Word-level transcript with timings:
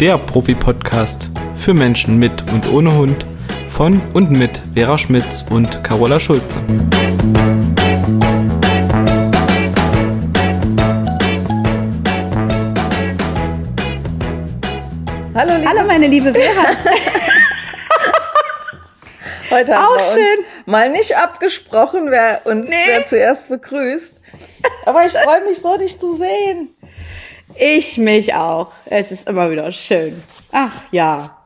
der 0.00 0.16
Profi-Podcast 0.16 1.28
für 1.56 1.74
Menschen 1.74 2.18
mit 2.18 2.52
und 2.52 2.72
ohne 2.72 2.96
Hund 2.96 3.26
von 3.70 4.00
und 4.14 4.30
mit 4.30 4.62
Vera 4.74 4.96
Schmitz 4.96 5.44
und 5.50 5.82
Carola 5.82 6.20
Schulze. 6.20 6.60
Hallo, 15.34 15.54
liebe 15.56 15.68
Hallo 15.68 15.84
meine 15.86 16.06
liebe 16.06 16.32
Vera. 16.32 16.66
Heute 19.50 19.74
haben 19.74 19.84
Auch 19.84 19.94
wir 19.96 20.00
schön. 20.00 20.38
Uns 20.38 20.66
mal 20.66 20.90
nicht 20.92 21.16
abgesprochen, 21.16 22.10
wer 22.10 22.42
uns 22.44 22.68
Nee. 22.68 22.76
wer 22.86 23.04
zuerst 23.06 23.48
begrüßt. 23.48 24.20
Aber 24.86 25.04
ich 25.06 25.12
freue 25.12 25.42
mich 25.44 25.58
so, 25.58 25.76
dich 25.76 25.98
zu 25.98 26.16
sehen. 26.16 26.68
Ich 27.60 27.98
mich 27.98 28.34
auch. 28.34 28.72
Es 28.84 29.10
ist 29.10 29.28
immer 29.28 29.50
wieder 29.50 29.72
schön. 29.72 30.22
Ach 30.52 30.84
ja. 30.92 31.36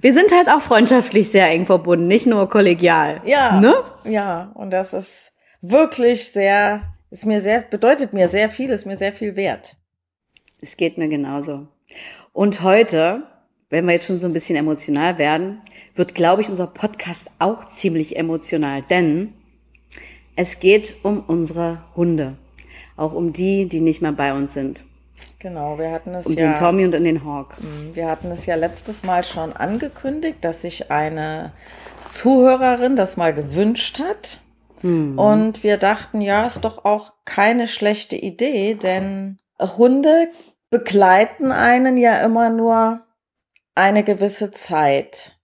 Wir 0.00 0.14
sind 0.14 0.32
halt 0.32 0.48
auch 0.48 0.62
freundschaftlich 0.62 1.30
sehr 1.30 1.50
eng 1.50 1.66
verbunden, 1.66 2.08
nicht 2.08 2.26
nur 2.26 2.48
kollegial. 2.48 3.20
Ja. 3.26 3.60
Ne? 3.60 3.74
Ja, 4.04 4.50
und 4.54 4.70
das 4.70 4.94
ist 4.94 5.32
wirklich 5.60 6.28
sehr, 6.28 6.94
ist 7.10 7.26
mir 7.26 7.42
sehr, 7.42 7.60
bedeutet 7.60 8.14
mir 8.14 8.26
sehr 8.26 8.48
viel, 8.48 8.70
ist 8.70 8.86
mir 8.86 8.96
sehr 8.96 9.12
viel 9.12 9.36
wert. 9.36 9.76
Es 10.62 10.78
geht 10.78 10.96
mir 10.96 11.08
genauso. 11.08 11.68
Und 12.32 12.62
heute, 12.62 13.24
wenn 13.68 13.84
wir 13.84 13.92
jetzt 13.92 14.06
schon 14.06 14.18
so 14.18 14.26
ein 14.26 14.32
bisschen 14.32 14.56
emotional 14.56 15.18
werden, 15.18 15.60
wird, 15.94 16.14
glaube 16.14 16.40
ich, 16.40 16.48
unser 16.48 16.68
Podcast 16.68 17.28
auch 17.38 17.66
ziemlich 17.68 18.16
emotional, 18.16 18.80
denn 18.82 19.34
es 20.36 20.58
geht 20.58 20.94
um 21.02 21.20
unsere 21.20 21.84
Hunde. 21.94 22.38
Auch 22.96 23.12
um 23.12 23.34
die, 23.34 23.68
die 23.68 23.80
nicht 23.80 24.00
mehr 24.00 24.12
bei 24.12 24.34
uns 24.34 24.54
sind. 24.54 24.86
Genau, 25.42 25.76
wir 25.76 25.90
hatten 25.90 26.14
es 26.14 26.26
Um 26.26 26.34
ja. 26.34 26.46
den 26.46 26.54
Tommy 26.54 26.84
und 26.84 26.94
um 26.94 27.02
den 27.02 27.24
Hawk. 27.24 27.56
Wir 27.94 28.08
hatten 28.08 28.30
es 28.30 28.46
ja 28.46 28.54
letztes 28.54 29.02
Mal 29.02 29.24
schon 29.24 29.52
angekündigt, 29.52 30.38
dass 30.42 30.62
sich 30.62 30.92
eine 30.92 31.52
Zuhörerin 32.06 32.94
das 32.94 33.16
mal 33.16 33.34
gewünscht 33.34 33.98
hat. 33.98 34.38
Und 35.16 35.64
wir 35.64 35.78
dachten, 35.78 36.20
ja, 36.20 36.46
ist 36.46 36.64
doch 36.64 36.84
auch 36.84 37.12
keine 37.24 37.66
schlechte 37.66 38.14
Idee, 38.14 38.74
denn 38.74 39.38
Hunde 39.60 40.28
begleiten 40.70 41.50
einen 41.50 41.96
ja 41.96 42.18
immer 42.24 42.48
nur 42.48 43.00
eine 43.74 44.04
gewisse 44.04 44.52
Zeit. 44.52 45.40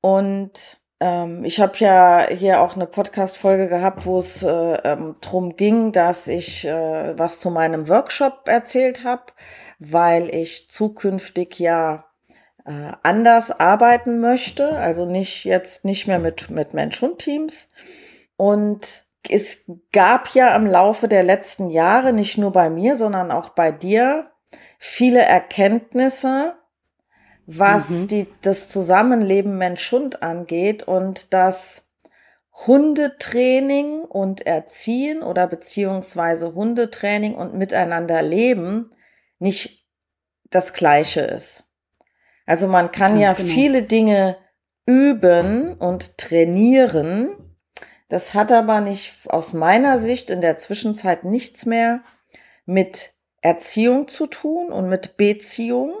Und 0.00 0.78
ähm, 1.00 1.44
ich 1.44 1.60
habe 1.60 1.76
ja 1.78 2.26
hier 2.28 2.60
auch 2.60 2.74
eine 2.74 2.86
Podcast-Folge 2.86 3.68
gehabt, 3.68 4.06
wo 4.06 4.18
es 4.18 4.42
äh, 4.42 4.48
ähm, 4.84 5.16
drum 5.20 5.56
ging, 5.56 5.92
dass 5.92 6.28
ich 6.28 6.64
äh, 6.64 7.18
was 7.18 7.38
zu 7.40 7.50
meinem 7.50 7.88
Workshop 7.88 8.48
erzählt 8.48 9.04
habe, 9.04 9.24
weil 9.78 10.34
ich 10.34 10.68
zukünftig 10.68 11.58
ja 11.58 12.06
äh, 12.66 12.92
anders 13.02 13.52
arbeiten 13.60 14.20
möchte, 14.20 14.70
also 14.76 15.06
nicht 15.06 15.44
jetzt 15.44 15.84
nicht 15.84 16.06
mehr 16.06 16.18
mit 16.18 16.50
mit 16.50 16.74
Mensch-Hund-Teams. 16.74 17.72
Und 18.36 19.04
es 19.28 19.70
gab 19.92 20.28
ja 20.34 20.54
im 20.56 20.66
Laufe 20.66 21.08
der 21.08 21.22
letzten 21.22 21.70
Jahre 21.70 22.12
nicht 22.12 22.38
nur 22.38 22.52
bei 22.52 22.70
mir, 22.70 22.96
sondern 22.96 23.30
auch 23.30 23.50
bei 23.50 23.70
dir 23.72 24.30
viele 24.78 25.20
Erkenntnisse, 25.20 26.54
was 27.50 27.88
Mhm. 27.88 28.08
die, 28.08 28.26
das 28.42 28.68
Zusammenleben 28.68 29.56
Mensch-Hund 29.56 30.22
angeht 30.22 30.82
und 30.82 31.32
dass 31.32 31.88
Hundetraining 32.66 34.02
und 34.02 34.46
Erziehen 34.46 35.22
oder 35.22 35.46
beziehungsweise 35.46 36.54
Hundetraining 36.54 37.34
und 37.34 37.54
miteinander 37.54 38.20
leben 38.20 38.92
nicht 39.38 39.86
das 40.50 40.74
Gleiche 40.74 41.20
ist. 41.22 41.64
Also 42.44 42.68
man 42.68 42.92
kann 42.92 43.12
Ganz 43.12 43.22
ja 43.22 43.32
genau. 43.32 43.48
viele 43.48 43.82
Dinge 43.82 44.36
üben 44.84 45.74
und 45.74 46.18
trainieren. 46.18 47.30
Das 48.10 48.34
hat 48.34 48.52
aber 48.52 48.80
nicht 48.82 49.14
aus 49.26 49.54
meiner 49.54 50.02
Sicht 50.02 50.28
in 50.28 50.42
der 50.42 50.58
Zwischenzeit 50.58 51.24
nichts 51.24 51.64
mehr 51.64 52.02
mit 52.66 53.14
Erziehung 53.40 54.08
zu 54.08 54.26
tun 54.26 54.70
und 54.70 54.88
mit 54.88 55.16
Beziehung. 55.16 55.94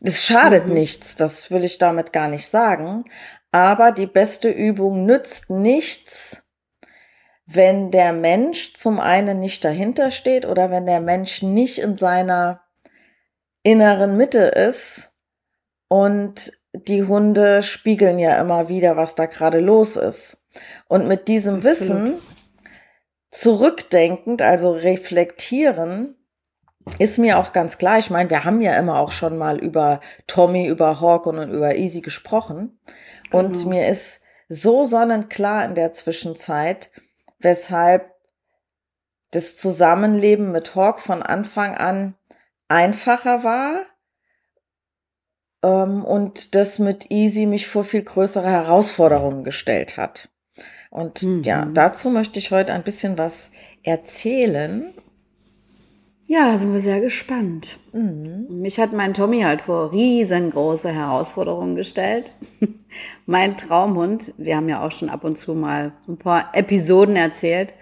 Das 0.00 0.22
schadet 0.24 0.66
Mhm. 0.66 0.74
nichts, 0.74 1.16
das 1.16 1.50
will 1.50 1.64
ich 1.64 1.78
damit 1.78 2.12
gar 2.12 2.28
nicht 2.28 2.46
sagen. 2.46 3.04
Aber 3.52 3.92
die 3.92 4.06
beste 4.06 4.50
Übung 4.50 5.06
nützt 5.06 5.50
nichts, 5.50 6.42
wenn 7.46 7.90
der 7.90 8.12
Mensch 8.12 8.74
zum 8.74 8.98
einen 9.00 9.38
nicht 9.38 9.64
dahinter 9.64 10.10
steht 10.10 10.46
oder 10.46 10.70
wenn 10.70 10.86
der 10.86 11.00
Mensch 11.00 11.42
nicht 11.42 11.78
in 11.78 11.96
seiner 11.96 12.62
inneren 13.62 14.16
Mitte 14.16 14.40
ist. 14.44 15.12
Und 15.88 16.52
die 16.72 17.04
Hunde 17.04 17.62
spiegeln 17.62 18.18
ja 18.18 18.40
immer 18.40 18.68
wieder, 18.68 18.96
was 18.96 19.14
da 19.14 19.26
gerade 19.26 19.60
los 19.60 19.96
ist. 19.96 20.38
Und 20.88 21.06
mit 21.06 21.28
diesem 21.28 21.56
Absolut. 21.56 21.80
Wissen 21.80 22.14
zurückdenkend, 23.30 24.42
also 24.42 24.72
reflektieren, 24.72 26.16
ist 26.98 27.18
mir 27.18 27.38
auch 27.38 27.52
ganz 27.52 27.78
klar. 27.78 27.98
Ich 27.98 28.10
meine, 28.10 28.30
wir 28.30 28.44
haben 28.44 28.60
ja 28.60 28.76
immer 28.76 28.98
auch 28.98 29.12
schon 29.12 29.36
mal 29.38 29.58
über 29.58 30.00
Tommy, 30.26 30.66
über 30.66 31.00
Hawk 31.00 31.26
und 31.26 31.38
über 31.50 31.74
Easy 31.76 32.00
gesprochen. 32.00 32.78
Und 33.32 33.52
Genau. 33.54 33.68
mir 33.70 33.88
ist 33.88 34.20
so 34.48 34.84
sonnenklar 34.84 35.64
in 35.64 35.74
der 35.74 35.92
Zwischenzeit, 35.92 36.90
weshalb 37.38 38.12
das 39.30 39.56
Zusammenleben 39.56 40.52
mit 40.52 40.74
Hawk 40.74 41.00
von 41.00 41.22
Anfang 41.22 41.74
an 41.74 42.14
einfacher 42.68 43.42
war 43.44 43.80
ähm, 45.62 46.04
und 46.04 46.54
das 46.54 46.78
mit 46.78 47.10
Easy 47.10 47.46
mich 47.46 47.66
vor 47.66 47.84
viel 47.84 48.02
größere 48.02 48.48
Herausforderungen 48.48 49.42
gestellt 49.44 49.96
hat. 49.96 50.28
Und 50.90 51.22
Mhm. 51.22 51.42
ja, 51.42 51.64
dazu 51.64 52.10
möchte 52.10 52.38
ich 52.38 52.50
heute 52.52 52.72
ein 52.72 52.84
bisschen 52.84 53.18
was 53.18 53.50
erzählen. 53.82 54.94
Ja, 56.26 56.56
sind 56.56 56.72
wir 56.72 56.80
sehr 56.80 57.00
gespannt. 57.00 57.78
Mhm. 57.92 58.46
Mich 58.48 58.78
hat 58.78 58.94
mein 58.94 59.12
Tommy 59.12 59.42
halt 59.42 59.62
vor 59.62 59.92
riesengroße 59.92 60.88
Herausforderungen 60.90 61.76
gestellt. 61.76 62.32
mein 63.26 63.56
Traumhund, 63.56 64.32
wir 64.38 64.56
haben 64.56 64.68
ja 64.68 64.84
auch 64.84 64.90
schon 64.90 65.10
ab 65.10 65.24
und 65.24 65.38
zu 65.38 65.54
mal 65.54 65.92
ein 66.08 66.16
paar 66.16 66.50
Episoden 66.54 67.16
erzählt. 67.16 67.74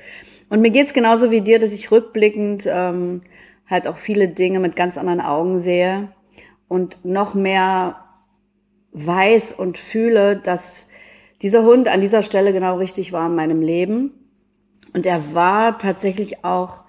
Und 0.48 0.60
mir 0.60 0.70
geht's 0.70 0.92
genauso 0.92 1.30
wie 1.30 1.40
dir, 1.40 1.60
dass 1.60 1.72
ich 1.72 1.92
rückblickend 1.92 2.68
ähm, 2.70 3.20
halt 3.68 3.86
auch 3.86 3.96
viele 3.96 4.28
Dinge 4.28 4.58
mit 4.58 4.74
ganz 4.74 4.98
anderen 4.98 5.20
Augen 5.20 5.60
sehe 5.60 6.08
und 6.66 7.04
noch 7.04 7.34
mehr 7.34 8.04
weiß 8.92 9.52
und 9.52 9.78
fühle, 9.78 10.36
dass 10.36 10.88
dieser 11.42 11.64
Hund 11.64 11.88
an 11.88 12.00
dieser 12.00 12.22
Stelle 12.22 12.52
genau 12.52 12.76
richtig 12.76 13.12
war 13.12 13.26
in 13.26 13.36
meinem 13.36 13.62
Leben. 13.62 14.14
Und 14.92 15.06
er 15.06 15.32
war 15.32 15.78
tatsächlich 15.78 16.44
auch 16.44 16.82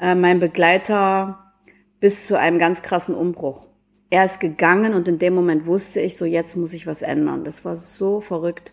äh, 0.00 0.14
mein 0.14 0.40
Begleiter 0.40 1.52
bis 2.00 2.26
zu 2.26 2.38
einem 2.38 2.58
ganz 2.58 2.82
krassen 2.82 3.14
Umbruch. 3.14 3.68
Er 4.08 4.24
ist 4.24 4.40
gegangen 4.40 4.94
und 4.94 5.06
in 5.06 5.18
dem 5.18 5.34
Moment 5.34 5.66
wusste 5.66 6.00
ich, 6.00 6.16
so 6.16 6.24
jetzt 6.24 6.56
muss 6.56 6.72
ich 6.72 6.86
was 6.86 7.02
ändern. 7.02 7.44
Das 7.44 7.64
war 7.64 7.76
so 7.76 8.20
verrückt. 8.20 8.72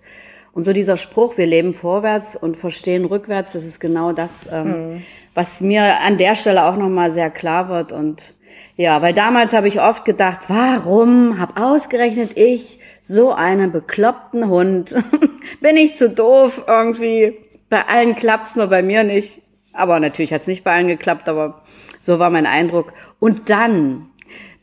Und 0.53 0.63
so 0.63 0.73
dieser 0.73 0.97
Spruch, 0.97 1.37
wir 1.37 1.45
leben 1.45 1.75
vorwärts 1.75 2.35
und 2.35 2.57
verstehen 2.57 3.05
rückwärts, 3.05 3.53
das 3.53 3.63
ist 3.63 3.79
genau 3.79 4.11
das, 4.11 4.49
ähm, 4.51 5.03
was 5.35 5.61
mir 5.61 5.99
an 5.99 6.17
der 6.17 6.33
Stelle 6.33 6.66
auch 6.66 6.77
nochmal 6.77 7.11
sehr 7.11 7.29
klar 7.29 7.69
wird. 7.69 7.91
Und 7.91 8.33
ja, 8.75 9.03
weil 9.03 9.13
damals 9.13 9.53
habe 9.53 9.67
ich 9.67 9.79
oft 9.79 10.03
gedacht, 10.03 10.39
warum 10.47 11.39
hab 11.39 11.61
ausgerechnet 11.61 12.31
ich 12.35 12.79
so 13.03 13.31
einen 13.33 13.71
bekloppten 13.71 14.49
Hund? 14.49 14.95
Bin 15.61 15.77
ich 15.77 15.95
zu 15.95 16.09
doof 16.09 16.63
irgendwie? 16.66 17.37
Bei 17.69 17.87
allen 17.87 18.16
klappt's, 18.16 18.55
nur 18.55 18.67
bei 18.67 18.81
mir 18.81 19.03
nicht. 19.03 19.41
Aber 19.78 20.00
natürlich 20.00 20.34
hat's 20.34 20.47
nicht 20.47 20.64
bei 20.64 20.74
allen 20.74 20.88
geklappt, 20.88 21.29
aber 21.29 21.64
so 22.00 22.20
war 22.20 22.29
mein 22.29 22.46
Eindruck. 22.46 22.94
Und 23.20 23.50
dann, 23.50 24.08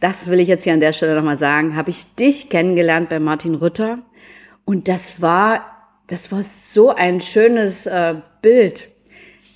das 0.00 0.26
will 0.26 0.40
ich 0.40 0.48
jetzt 0.48 0.64
hier 0.64 0.72
an 0.72 0.80
der 0.80 0.92
Stelle 0.92 1.14
nochmal 1.14 1.38
sagen, 1.38 1.76
habe 1.76 1.90
ich 1.90 2.14
dich 2.14 2.50
kennengelernt 2.50 3.08
bei 3.08 3.20
Martin 3.20 3.54
Rütter. 3.54 3.98
Und 4.64 4.88
das 4.88 5.20
war, 5.20 5.64
das 6.06 6.32
war 6.32 6.42
so 6.42 6.94
ein 6.94 7.20
schönes 7.20 7.86
äh, 7.86 8.14
Bild. 8.42 8.88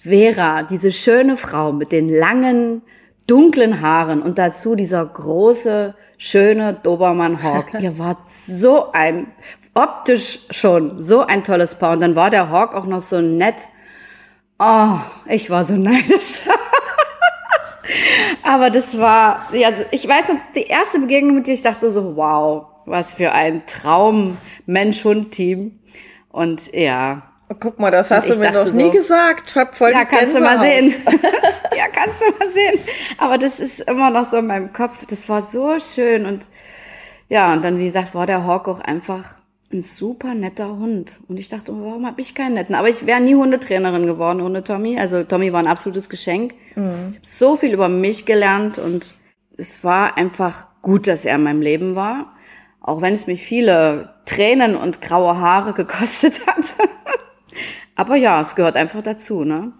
Vera, 0.02 0.62
diese 0.62 0.92
schöne 0.92 1.36
Frau 1.36 1.72
mit 1.72 1.92
den 1.92 2.08
langen, 2.08 2.82
dunklen 3.26 3.80
Haaren 3.80 4.22
und 4.22 4.38
dazu 4.38 4.74
dieser 4.74 5.04
große, 5.04 5.94
schöne 6.16 6.74
Dobermann 6.74 7.42
Hawk. 7.42 7.74
Ihr 7.80 7.98
wart 7.98 8.18
so 8.46 8.92
ein, 8.92 9.28
optisch 9.74 10.40
schon, 10.50 11.00
so 11.00 11.20
ein 11.20 11.44
tolles 11.44 11.74
Paar. 11.74 11.92
Und 11.92 12.00
dann 12.00 12.16
war 12.16 12.30
der 12.30 12.50
Hawk 12.50 12.74
auch 12.74 12.86
noch 12.86 13.00
so 13.00 13.20
nett. 13.20 13.56
Oh, 14.58 14.98
ich 15.26 15.50
war 15.50 15.64
so 15.64 15.76
neidisch. 15.76 16.42
Aber 18.42 18.70
das 18.70 18.98
war, 18.98 19.46
ja, 19.52 19.70
ich 19.90 20.06
weiß 20.06 20.28
noch, 20.28 20.36
die 20.54 20.64
erste 20.64 21.00
Begegnung 21.00 21.36
mit 21.36 21.46
dir, 21.46 21.54
ich 21.54 21.62
dachte 21.62 21.90
so, 21.90 22.16
wow, 22.16 22.66
was 22.86 23.14
für 23.14 23.32
ein 23.32 23.66
Traum 23.66 24.36
Mensch-Hund-Team. 24.66 25.78
Und 26.30 26.72
ja, 26.74 27.22
Guck 27.60 27.78
mal, 27.78 27.90
das 27.90 28.10
hast 28.10 28.28
du 28.28 28.38
mir 28.38 28.52
noch 28.52 28.70
nie 28.72 28.84
so, 28.84 28.90
gesagt. 28.90 29.44
Ich 29.48 29.56
hab 29.56 29.74
voll 29.74 29.90
ja, 29.90 30.04
kannst 30.04 30.36
du 30.36 30.40
mal 30.40 30.60
sehen. 30.60 30.94
ja, 31.76 31.88
kannst 31.90 32.20
du 32.20 32.26
mal 32.38 32.50
sehen. 32.50 32.78
Aber 33.16 33.38
das 33.38 33.58
ist 33.58 33.80
immer 33.80 34.10
noch 34.10 34.28
so 34.28 34.36
in 34.36 34.46
meinem 34.46 34.72
Kopf. 34.72 35.06
Das 35.06 35.28
war 35.28 35.42
so 35.42 35.78
schön 35.80 36.26
und 36.26 36.46
ja, 37.30 37.52
und 37.52 37.64
dann, 37.64 37.78
wie 37.78 37.86
gesagt, 37.86 38.14
war 38.14 38.26
der 38.26 38.46
Hawk 38.46 38.68
auch 38.68 38.80
einfach 38.80 39.37
ein 39.72 39.82
super 39.82 40.34
netter 40.34 40.78
Hund. 40.78 41.20
Und 41.28 41.38
ich 41.38 41.48
dachte, 41.48 41.72
warum 41.72 42.06
habe 42.06 42.20
ich 42.20 42.34
keinen 42.34 42.54
netten? 42.54 42.74
Aber 42.74 42.88
ich 42.88 43.04
wäre 43.06 43.20
nie 43.20 43.34
Hundetrainerin 43.34 44.06
geworden 44.06 44.40
ohne 44.40 44.64
Tommy. 44.64 44.98
Also 44.98 45.24
Tommy 45.24 45.52
war 45.52 45.60
ein 45.60 45.66
absolutes 45.66 46.08
Geschenk. 46.08 46.54
Mhm. 46.74 47.08
Ich 47.10 47.16
habe 47.16 47.26
so 47.26 47.56
viel 47.56 47.72
über 47.74 47.88
mich 47.88 48.24
gelernt 48.24 48.78
und 48.78 49.14
es 49.56 49.84
war 49.84 50.16
einfach 50.16 50.66
gut, 50.80 51.06
dass 51.06 51.24
er 51.24 51.36
in 51.36 51.42
meinem 51.42 51.60
Leben 51.60 51.96
war. 51.96 52.34
Auch 52.80 53.02
wenn 53.02 53.12
es 53.12 53.26
mich 53.26 53.42
viele 53.42 54.14
Tränen 54.24 54.74
und 54.76 55.02
graue 55.02 55.38
Haare 55.38 55.72
gekostet 55.74 56.46
hat. 56.46 56.64
Aber 57.94 58.16
ja, 58.16 58.40
es 58.40 58.54
gehört 58.54 58.76
einfach 58.76 59.02
dazu, 59.02 59.44
ne? 59.44 59.72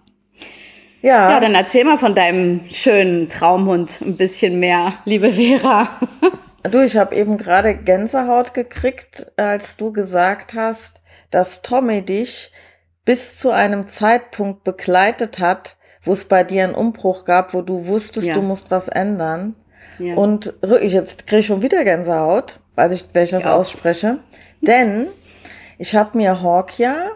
Ja. 1.01 1.31
Ja, 1.31 1.41
dann 1.41 1.55
erzähl 1.55 1.85
mal 1.85 1.99
von 1.99 2.17
deinem 2.17 2.63
schönen 2.69 3.29
Traumhund 3.29 4.01
ein 4.01 4.17
bisschen 4.17 4.59
mehr, 4.59 4.95
liebe 5.05 5.33
Vera. 5.33 5.89
Du, 6.65 6.85
ich 6.85 6.97
habe 6.97 7.15
eben 7.15 7.37
gerade 7.37 7.75
Gänsehaut 7.75 8.53
gekriegt, 8.53 9.33
als 9.37 9.77
du 9.77 9.93
gesagt 9.93 10.55
hast, 10.55 11.03
dass 11.31 11.63
Tommy 11.63 12.03
dich 12.03 12.53
bis 13.05 13.39
zu 13.39 13.51
einem 13.51 13.87
Zeitpunkt 13.87 14.65
begleitet 14.65 15.39
hat, 15.39 15.77
wo 16.03 16.13
es 16.13 16.25
bei 16.25 16.45
dir 16.45 16.65
einen 16.65 16.75
Umbruch 16.75 17.25
gab, 17.25 17.55
wo 17.55 17.63
du 17.63 17.87
wusstest, 17.87 18.29
ja. 18.29 18.35
du 18.35 18.43
musst 18.43 18.71
was 18.71 18.89
ändern. 18.89 19.55
Ja. 19.99 20.15
Und 20.15 20.55
ich 20.83 20.93
jetzt 20.93 21.27
kriege 21.27 21.41
ich 21.41 21.47
schon 21.47 21.63
wieder 21.63 21.85
Gänsehaut, 21.85 22.61
weil 22.75 22.93
ich, 22.93 23.09
wenn 23.13 23.25
ich 23.25 23.31
das 23.31 23.45
ich 23.45 23.49
ausspreche. 23.49 24.19
Denn 24.61 25.09
ich 25.79 25.95
habe 25.95 26.19
mir 26.19 26.43
Hawk 26.43 26.79
ja 26.79 27.13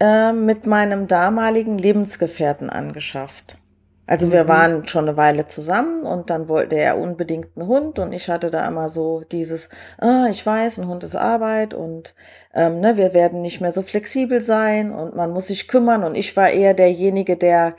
äh, 0.00 0.32
mit 0.32 0.66
meinem 0.66 1.06
damaligen 1.06 1.78
Lebensgefährten 1.78 2.70
angeschafft. 2.70 3.58
Also 4.06 4.32
wir 4.32 4.44
mhm. 4.44 4.48
waren 4.48 4.86
schon 4.86 5.08
eine 5.08 5.16
Weile 5.16 5.46
zusammen 5.46 6.02
und 6.02 6.28
dann 6.30 6.48
wollte 6.48 6.76
er 6.76 6.98
unbedingt 6.98 7.56
einen 7.56 7.66
Hund 7.66 7.98
und 7.98 8.12
ich 8.12 8.28
hatte 8.28 8.50
da 8.50 8.66
immer 8.66 8.90
so 8.90 9.22
dieses, 9.30 9.70
ah, 9.98 10.26
ich 10.30 10.44
weiß, 10.44 10.78
ein 10.78 10.88
Hund 10.88 11.04
ist 11.04 11.16
Arbeit 11.16 11.72
und 11.72 12.14
ähm, 12.52 12.80
ne, 12.80 12.96
wir 12.96 13.14
werden 13.14 13.40
nicht 13.40 13.60
mehr 13.60 13.72
so 13.72 13.82
flexibel 13.82 14.40
sein 14.40 14.92
und 14.92 15.16
man 15.16 15.30
muss 15.30 15.46
sich 15.46 15.68
kümmern 15.68 16.04
und 16.04 16.16
ich 16.16 16.36
war 16.36 16.50
eher 16.50 16.74
derjenige, 16.74 17.36
der 17.36 17.76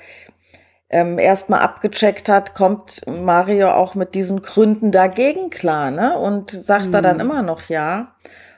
ähm, 0.89 1.19
erstmal 1.19 1.59
abgecheckt 1.61 2.29
hat, 2.29 2.53
kommt 2.55 3.01
Mario 3.07 3.71
auch 3.71 3.95
mit 3.95 4.15
diesen 4.15 4.41
Gründen 4.41 4.91
dagegen 4.91 5.49
klar, 5.49 5.91
ne? 5.91 6.17
Und 6.17 6.51
sagt 6.51 6.87
mhm. 6.87 6.93
er 6.93 7.01
dann 7.01 7.19
immer 7.19 7.41
noch 7.41 7.63
ja. 7.69 8.15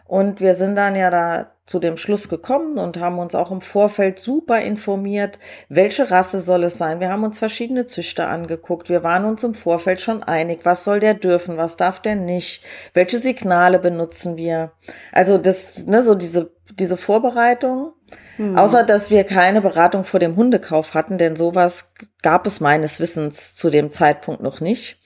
Und 0.07 0.39
wir 0.39 0.55
sind 0.55 0.75
dann 0.75 0.95
ja 0.95 1.09
da 1.09 1.51
zu 1.67 1.79
dem 1.79 1.97
Schluss 1.97 2.29
gekommen 2.29 2.77
und 2.77 2.97
haben 2.97 3.19
uns 3.19 3.35
auch 3.35 3.51
im 3.51 3.59
Vorfeld 3.59 4.19
super 4.19 4.61
informiert, 4.61 5.37
welche 5.67 6.09
Rasse 6.09 6.39
soll 6.39 6.63
es 6.63 6.77
sein. 6.77 7.01
Wir 7.01 7.09
haben 7.09 7.25
uns 7.25 7.39
verschiedene 7.39 7.85
Züchter 7.85 8.29
angeguckt. 8.29 8.89
Wir 8.89 9.03
waren 9.03 9.25
uns 9.25 9.43
im 9.43 9.53
Vorfeld 9.53 9.99
schon 9.99 10.23
einig, 10.23 10.61
was 10.63 10.85
soll 10.85 11.01
der 11.01 11.13
dürfen, 11.13 11.57
was 11.57 11.75
darf 11.75 11.99
der 11.99 12.15
nicht, 12.15 12.63
welche 12.93 13.17
Signale 13.17 13.79
benutzen 13.79 14.37
wir. 14.37 14.71
Also 15.11 15.37
das, 15.37 15.85
ne, 15.85 16.01
so 16.03 16.15
diese, 16.15 16.51
diese 16.79 16.95
Vorbereitung. 16.95 17.91
Hm. 18.37 18.57
Außer, 18.57 18.83
dass 18.83 19.11
wir 19.11 19.25
keine 19.25 19.59
Beratung 19.59 20.05
vor 20.05 20.21
dem 20.21 20.37
Hundekauf 20.37 20.93
hatten, 20.93 21.17
denn 21.17 21.35
sowas 21.35 21.93
gab 22.21 22.47
es 22.47 22.61
meines 22.61 23.01
Wissens 23.01 23.55
zu 23.55 23.69
dem 23.69 23.91
Zeitpunkt 23.91 24.41
noch 24.41 24.61
nicht. 24.61 25.01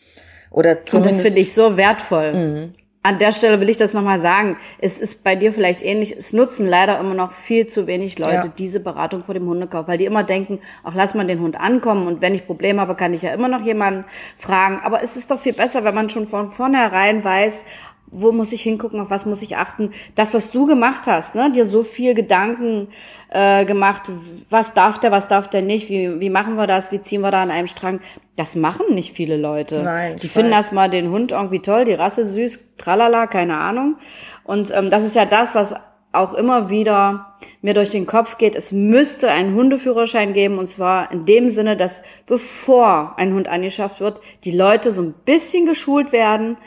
Oder 0.51 0.85
zumindest. 0.85 0.95
Und 0.95 1.05
das 1.05 1.21
finde 1.25 1.39
ich 1.39 1.53
so 1.53 1.77
wertvoll. 1.77 2.33
Mhm. 2.33 2.73
An 3.03 3.17
der 3.17 3.31
Stelle 3.31 3.59
will 3.59 3.69
ich 3.69 3.77
das 3.77 3.95
nochmal 3.95 4.21
sagen. 4.21 4.57
Es 4.77 5.01
ist 5.01 5.23
bei 5.23 5.35
dir 5.35 5.53
vielleicht 5.53 5.81
ähnlich. 5.81 6.15
Es 6.15 6.33
nutzen 6.33 6.67
leider 6.67 6.99
immer 6.99 7.15
noch 7.15 7.31
viel 7.31 7.65
zu 7.65 7.87
wenig 7.87 8.19
Leute 8.19 8.33
ja. 8.35 8.53
diese 8.55 8.79
Beratung 8.79 9.23
vor 9.23 9.33
dem 9.33 9.47
Hundekauf, 9.47 9.87
weil 9.87 9.97
die 9.97 10.05
immer 10.05 10.23
denken, 10.23 10.59
ach, 10.83 10.93
lass 10.93 11.15
mal 11.15 11.25
den 11.25 11.39
Hund 11.39 11.59
ankommen 11.59 12.05
und 12.05 12.21
wenn 12.21 12.35
ich 12.35 12.45
Probleme 12.45 12.79
habe, 12.79 12.93
kann 12.93 13.15
ich 13.15 13.23
ja 13.23 13.33
immer 13.33 13.47
noch 13.47 13.63
jemanden 13.63 14.05
fragen. 14.37 14.81
Aber 14.83 15.01
es 15.01 15.17
ist 15.17 15.31
doch 15.31 15.39
viel 15.39 15.53
besser, 15.53 15.83
wenn 15.83 15.95
man 15.95 16.11
schon 16.11 16.27
von 16.27 16.47
vornherein 16.47 17.23
weiß, 17.23 17.65
wo 18.11 18.31
muss 18.31 18.51
ich 18.51 18.61
hingucken, 18.61 18.99
auf 18.99 19.09
was 19.09 19.25
muss 19.25 19.41
ich 19.41 19.57
achten. 19.57 19.91
Das, 20.15 20.33
was 20.33 20.51
du 20.51 20.65
gemacht 20.65 21.03
hast, 21.07 21.33
ne, 21.33 21.51
dir 21.51 21.65
so 21.65 21.81
viel 21.81 22.13
Gedanken 22.13 22.89
äh, 23.29 23.65
gemacht, 23.65 24.03
was 24.49 24.73
darf 24.73 24.99
der, 24.99 25.11
was 25.11 25.27
darf 25.27 25.49
der 25.49 25.61
nicht, 25.61 25.89
wie, 25.89 26.19
wie 26.19 26.29
machen 26.29 26.55
wir 26.55 26.67
das, 26.67 26.91
wie 26.91 27.01
ziehen 27.01 27.21
wir 27.21 27.31
da 27.31 27.41
an 27.41 27.51
einem 27.51 27.67
Strang. 27.67 28.01
Das 28.35 28.55
machen 28.55 28.93
nicht 28.93 29.13
viele 29.13 29.37
Leute. 29.37 29.81
Nein, 29.83 30.17
die 30.21 30.27
finden 30.27 30.51
erstmal 30.51 30.89
den 30.89 31.09
Hund 31.09 31.31
irgendwie 31.31 31.59
toll, 31.59 31.85
die 31.85 31.93
Rasse 31.93 32.25
süß, 32.25 32.75
tralala, 32.77 33.27
keine 33.27 33.57
Ahnung. 33.57 33.95
Und 34.43 34.71
ähm, 34.75 34.89
das 34.89 35.03
ist 35.03 35.15
ja 35.15 35.25
das, 35.25 35.55
was 35.55 35.73
auch 36.13 36.33
immer 36.33 36.69
wieder 36.69 37.37
mir 37.61 37.73
durch 37.73 37.91
den 37.91 38.05
Kopf 38.05 38.37
geht, 38.37 38.55
es 38.55 38.71
müsste 38.71 39.31
einen 39.31 39.55
Hundeführerschein 39.55 40.33
geben 40.33 40.57
und 40.57 40.67
zwar 40.67 41.11
in 41.11 41.25
dem 41.25 41.49
Sinne, 41.49 41.77
dass 41.77 42.01
bevor 42.25 43.13
ein 43.17 43.33
Hund 43.33 43.47
angeschafft 43.47 44.01
wird, 44.01 44.19
die 44.43 44.51
Leute 44.51 44.91
so 44.91 45.01
ein 45.01 45.13
bisschen 45.25 45.65
geschult 45.65 46.11
werden, 46.11 46.57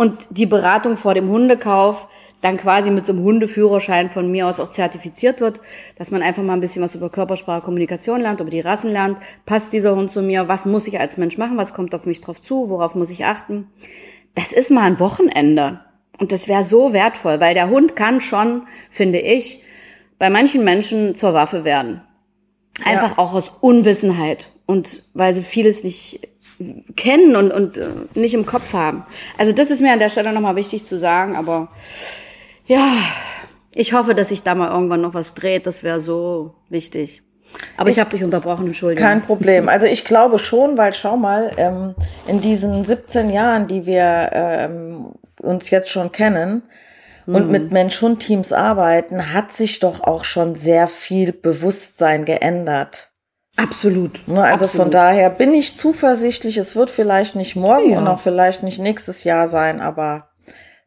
und 0.00 0.28
die 0.30 0.46
Beratung 0.46 0.96
vor 0.96 1.12
dem 1.12 1.28
Hundekauf 1.28 2.08
dann 2.40 2.56
quasi 2.56 2.90
mit 2.90 3.04
so 3.04 3.12
einem 3.12 3.22
Hundeführerschein 3.22 4.08
von 4.08 4.30
mir 4.30 4.46
aus 4.46 4.58
auch 4.58 4.70
zertifiziert 4.70 5.42
wird, 5.42 5.60
dass 5.98 6.10
man 6.10 6.22
einfach 6.22 6.42
mal 6.42 6.54
ein 6.54 6.60
bisschen 6.60 6.82
was 6.82 6.94
über 6.94 7.10
Körpersprache, 7.10 7.66
Kommunikation 7.66 8.22
lernt, 8.22 8.40
über 8.40 8.48
die 8.48 8.60
Rassen 8.60 8.92
lernt. 8.92 9.18
Passt 9.44 9.74
dieser 9.74 9.94
Hund 9.94 10.10
zu 10.10 10.22
mir? 10.22 10.48
Was 10.48 10.64
muss 10.64 10.86
ich 10.86 10.98
als 10.98 11.18
Mensch 11.18 11.36
machen? 11.36 11.58
Was 11.58 11.74
kommt 11.74 11.94
auf 11.94 12.06
mich 12.06 12.22
drauf 12.22 12.40
zu? 12.40 12.70
Worauf 12.70 12.94
muss 12.94 13.10
ich 13.10 13.26
achten? 13.26 13.66
Das 14.34 14.52
ist 14.52 14.70
mal 14.70 14.84
ein 14.84 14.98
Wochenende. 15.00 15.84
Und 16.18 16.32
das 16.32 16.48
wäre 16.48 16.64
so 16.64 16.94
wertvoll, 16.94 17.38
weil 17.38 17.52
der 17.52 17.68
Hund 17.68 17.94
kann 17.94 18.22
schon, 18.22 18.62
finde 18.88 19.18
ich, 19.18 19.62
bei 20.18 20.30
manchen 20.30 20.64
Menschen 20.64 21.14
zur 21.14 21.34
Waffe 21.34 21.64
werden. 21.64 22.00
Einfach 22.86 23.10
ja. 23.10 23.18
auch 23.18 23.34
aus 23.34 23.52
Unwissenheit 23.60 24.50
und 24.64 25.02
weil 25.12 25.34
sie 25.34 25.42
vieles 25.42 25.84
nicht 25.84 26.29
kennen 26.96 27.36
und, 27.36 27.52
und 27.52 27.78
äh, 27.78 27.88
nicht 28.14 28.34
im 28.34 28.46
Kopf 28.46 28.72
haben. 28.72 29.04
Also 29.38 29.52
das 29.52 29.70
ist 29.70 29.80
mir 29.80 29.92
an 29.92 29.98
der 29.98 30.10
Stelle 30.10 30.32
nochmal 30.32 30.56
wichtig 30.56 30.84
zu 30.84 30.98
sagen, 30.98 31.36
aber 31.36 31.68
ja, 32.66 32.92
ich 33.74 33.92
hoffe, 33.92 34.14
dass 34.14 34.28
sich 34.28 34.42
da 34.42 34.54
mal 34.54 34.70
irgendwann 34.70 35.00
noch 35.00 35.14
was 35.14 35.34
dreht. 35.34 35.66
Das 35.66 35.82
wäre 35.82 36.00
so 36.00 36.54
wichtig. 36.68 37.22
Aber 37.76 37.88
ich, 37.88 37.96
ich 37.96 38.00
habe 38.00 38.10
dich 38.10 38.22
unterbrochen, 38.22 38.66
Entschuldigung. 38.66 39.08
Kein 39.08 39.22
Problem. 39.22 39.68
Also 39.68 39.86
ich 39.86 40.04
glaube 40.04 40.38
schon, 40.38 40.78
weil 40.78 40.92
schau 40.92 41.16
mal, 41.16 41.52
ähm, 41.56 41.94
in 42.26 42.40
diesen 42.40 42.84
17 42.84 43.30
Jahren, 43.30 43.66
die 43.66 43.86
wir 43.86 44.30
ähm, 44.32 45.14
uns 45.40 45.70
jetzt 45.70 45.90
schon 45.90 46.12
kennen 46.12 46.62
und 47.26 47.46
mhm. 47.46 47.52
mit 47.52 47.72
Mensch-Hund-Teams 47.72 48.52
arbeiten, 48.52 49.32
hat 49.32 49.52
sich 49.52 49.80
doch 49.80 50.02
auch 50.02 50.24
schon 50.24 50.54
sehr 50.54 50.88
viel 50.88 51.32
Bewusstsein 51.32 52.24
geändert. 52.24 53.09
Absolut. 53.62 54.26
Ne, 54.26 54.42
also 54.42 54.64
Absolut. 54.64 54.84
von 54.84 54.90
daher 54.90 55.30
bin 55.30 55.52
ich 55.52 55.76
zuversichtlich. 55.76 56.56
Es 56.56 56.76
wird 56.76 56.90
vielleicht 56.90 57.36
nicht 57.36 57.56
morgen 57.56 57.90
ja. 57.90 57.98
und 57.98 58.08
auch 58.08 58.20
vielleicht 58.20 58.62
nicht 58.62 58.78
nächstes 58.78 59.24
Jahr 59.24 59.48
sein, 59.48 59.80
aber 59.80 60.30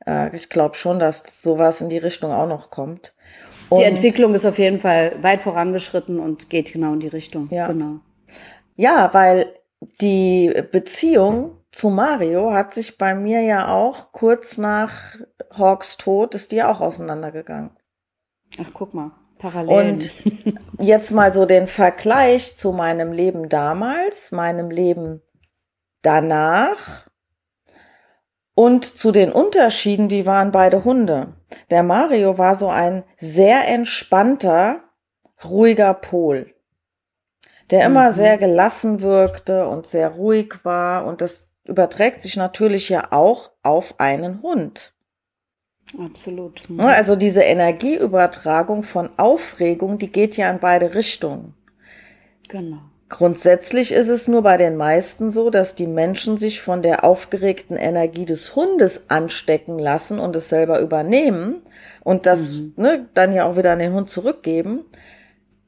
äh, 0.07 0.36
ich 0.36 0.50
glaube 0.50 0.75
schon, 0.75 1.00
dass 1.00 1.24
sowas 1.41 1.81
in 1.81 1.89
die 1.89 1.98
Richtung 1.98 2.31
auch 2.31 2.48
noch 2.48 2.69
kommt. 2.69 3.13
Und 3.69 3.79
die 3.79 3.86
Entwicklung 3.86 4.33
ist 4.33 4.45
auf 4.45 4.59
jeden 4.59 4.79
Fall 4.79 5.13
weit 5.21 5.43
vorangeschritten 5.43 6.19
und 6.19 6.50
geht 6.50 6.74
genau 6.74 6.93
in 6.93 7.00
die 7.00 7.07
Richtung. 7.07 7.48
Ja, 7.51 7.67
genau. 7.67 8.00
ja 8.75 9.09
weil 9.13 9.48
die 10.01 10.53
Beziehung 10.71 11.57
zu 11.71 11.89
Mario 11.89 12.53
hat 12.53 12.74
sich 12.74 12.98
bei 12.98 13.15
mir 13.15 13.41
ja 13.41 13.67
auch 13.67 14.12
kurz 14.12 14.57
nach 14.57 15.15
Hawks 15.57 15.98
Tod 15.98 16.36
ist 16.36 16.51
die 16.51 16.57
ja 16.57 16.71
auch 16.71 16.81
auseinandergegangen. 16.81 17.71
Ach, 18.59 18.69
guck 18.74 18.93
mal. 18.93 19.12
Parallel. 19.43 19.91
Und 19.91 20.12
jetzt 20.79 21.12
mal 21.12 21.33
so 21.33 21.45
den 21.45 21.67
Vergleich 21.67 22.55
zu 22.55 22.71
meinem 22.71 23.12
Leben 23.12 23.50
damals, 23.50 24.31
meinem 24.31 24.71
Leben 24.71 25.21
danach 26.01 27.05
und 28.55 28.85
zu 28.85 29.12
den 29.12 29.33
Unterschieden, 29.33 30.09
wie 30.09 30.25
waren 30.25 30.51
beide 30.51 30.85
Hunde. 30.85 31.33
Der 31.71 31.83
Mario 31.83 32.38
war 32.38 32.55
so 32.55 32.69
ein 32.69 33.03
sehr 33.17 33.67
entspannter, 33.67 34.79
ruhiger 35.43 35.93
Pol, 35.93 36.53
der 37.69 37.85
immer 37.85 38.12
mhm. 38.12 38.13
sehr 38.13 38.38
gelassen 38.38 39.01
wirkte 39.01 39.67
und 39.67 39.88
sehr 39.88 40.12
ruhig 40.12 40.63
war 40.63 41.05
und 41.05 41.19
das 41.19 41.50
überträgt 41.65 42.21
sich 42.21 42.38
natürlich 42.38 42.88
ja 42.88 43.12
auch 43.12 43.51
auf 43.62 44.00
einen 44.00 44.41
Hund. 44.41 44.93
Absolut. 45.97 46.69
Mhm. 46.69 46.79
Also 46.79 47.15
diese 47.15 47.43
Energieübertragung 47.43 48.83
von 48.83 49.09
Aufregung, 49.17 49.97
die 49.97 50.11
geht 50.11 50.37
ja 50.37 50.49
in 50.49 50.59
beide 50.59 50.95
Richtungen. 50.95 51.53
Genau. 52.49 52.79
Grundsätzlich 53.09 53.91
ist 53.91 54.07
es 54.07 54.27
nur 54.27 54.41
bei 54.41 54.57
den 54.57 54.75
meisten 54.75 55.29
so, 55.29 55.51
dass 55.51 55.75
die 55.75 55.85
Menschen 55.85 56.37
sich 56.37 56.61
von 56.61 56.81
der 56.81 57.03
aufgeregten 57.03 57.77
Energie 57.77 58.25
des 58.25 58.55
Hundes 58.55 59.11
anstecken 59.11 59.77
lassen 59.77 60.17
und 60.17 60.35
es 60.35 60.49
selber 60.49 60.79
übernehmen 60.79 61.61
und 62.03 62.25
das 62.25 62.53
mhm. 62.53 62.73
ne, 62.75 63.05
dann 63.13 63.31
ja 63.31 63.45
auch 63.45 63.55
wieder 63.55 63.73
an 63.73 63.79
den 63.79 63.93
Hund 63.93 64.09
zurückgeben. 64.09 64.79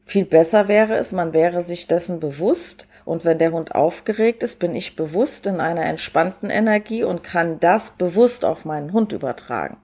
Viel 0.05 0.25
besser 0.25 0.67
wäre 0.67 0.95
es, 0.95 1.12
man 1.12 1.34
wäre 1.34 1.63
sich 1.63 1.86
dessen 1.86 2.19
bewusst 2.19 2.88
und 3.06 3.24
wenn 3.24 3.38
der 3.38 3.52
Hund 3.52 3.76
aufgeregt 3.76 4.44
ist, 4.44 4.60
bin 4.60 4.76
ich 4.76 4.96
bewusst 4.96 5.46
in 5.46 5.62
einer 5.62 5.86
entspannten 5.86 6.50
Energie 6.50 7.04
und 7.04 7.24
kann 7.24 7.60
das 7.60 7.92
bewusst 7.92 8.44
auf 8.44 8.66
meinen 8.66 8.92
Hund 8.92 9.12
übertragen. 9.12 9.78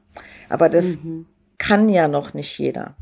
Aber 0.49 0.67
das 0.67 0.97
mhm. 0.97 1.27
kann 1.57 1.87
ja 1.87 2.07
noch 2.07 2.33
nicht 2.33 2.57
jeder. 2.57 2.95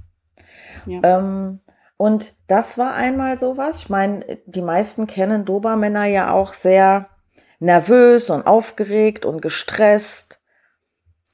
Ja. 0.86 1.00
Ähm, 1.04 1.62
und 1.96 2.34
das 2.48 2.78
war 2.78 2.94
einmal 2.94 3.40
sowas. 3.40 3.82
Ich 3.82 3.90
meine, 3.90 4.40
die 4.46 4.62
meisten 4.62 5.08
kennen 5.08 5.46
Dobermänner 5.46 6.06
ja 6.06 6.32
auch 6.32 6.54
sehr 6.54 7.10
nervös 7.60 8.30
und 8.30 8.46
aufgeregt 8.46 9.26
und 9.26 9.42
gestresst. 9.42 10.40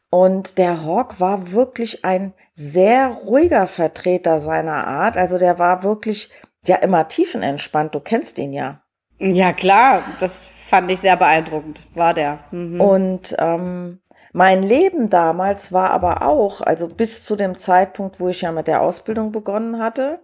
Und 0.09 0.57
der 0.57 0.85
Hawk 0.85 1.19
war 1.19 1.51
wirklich 1.51 2.05
ein 2.05 2.33
sehr 2.53 3.09
ruhiger 3.09 3.67
Vertreter 3.67 4.39
seiner 4.39 4.87
Art. 4.87 5.17
Also 5.17 5.37
der 5.37 5.59
war 5.59 5.83
wirklich 5.83 6.29
ja 6.67 6.77
immer 6.77 7.07
tiefenentspannt. 7.07 7.95
Du 7.95 7.99
kennst 7.99 8.37
ihn 8.37 8.53
ja. 8.53 8.81
Ja, 9.19 9.53
klar. 9.53 10.03
Das 10.19 10.45
fand 10.45 10.91
ich 10.91 10.99
sehr 10.99 11.17
beeindruckend. 11.17 11.83
War 11.93 12.13
der. 12.13 12.39
Mhm. 12.51 12.81
Und 12.81 13.35
ähm, 13.39 14.01
mein 14.33 14.63
Leben 14.63 15.09
damals 15.09 15.71
war 15.71 15.91
aber 15.91 16.21
auch, 16.23 16.61
also 16.61 16.87
bis 16.87 17.23
zu 17.23 17.35
dem 17.35 17.57
Zeitpunkt, 17.57 18.19
wo 18.19 18.27
ich 18.27 18.41
ja 18.41 18.51
mit 18.51 18.67
der 18.67 18.81
Ausbildung 18.81 19.31
begonnen 19.31 19.79
hatte, 19.79 20.19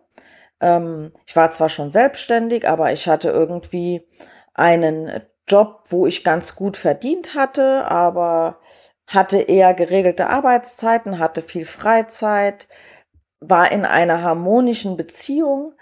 ähm, 0.61 1.11
ich 1.25 1.35
war 1.35 1.51
zwar 1.51 1.69
schon 1.69 1.91
selbstständig, 1.91 2.67
aber 2.67 2.93
ich 2.93 3.07
hatte 3.07 3.29
irgendwie 3.29 4.07
einen 4.53 5.21
Job, 5.47 5.83
wo 5.89 6.05
ich 6.05 6.23
ganz 6.23 6.55
gut 6.55 6.77
verdient 6.77 7.35
hatte, 7.35 7.89
aber 7.89 8.59
hatte 9.07 9.39
eher 9.39 9.73
geregelte 9.73 10.27
Arbeitszeiten, 10.27 11.19
hatte 11.19 11.41
viel 11.41 11.65
Freizeit, 11.65 12.67
war 13.39 13.71
in 13.71 13.85
einer 13.85 14.21
harmonischen 14.21 14.95
Beziehung. 14.95 15.73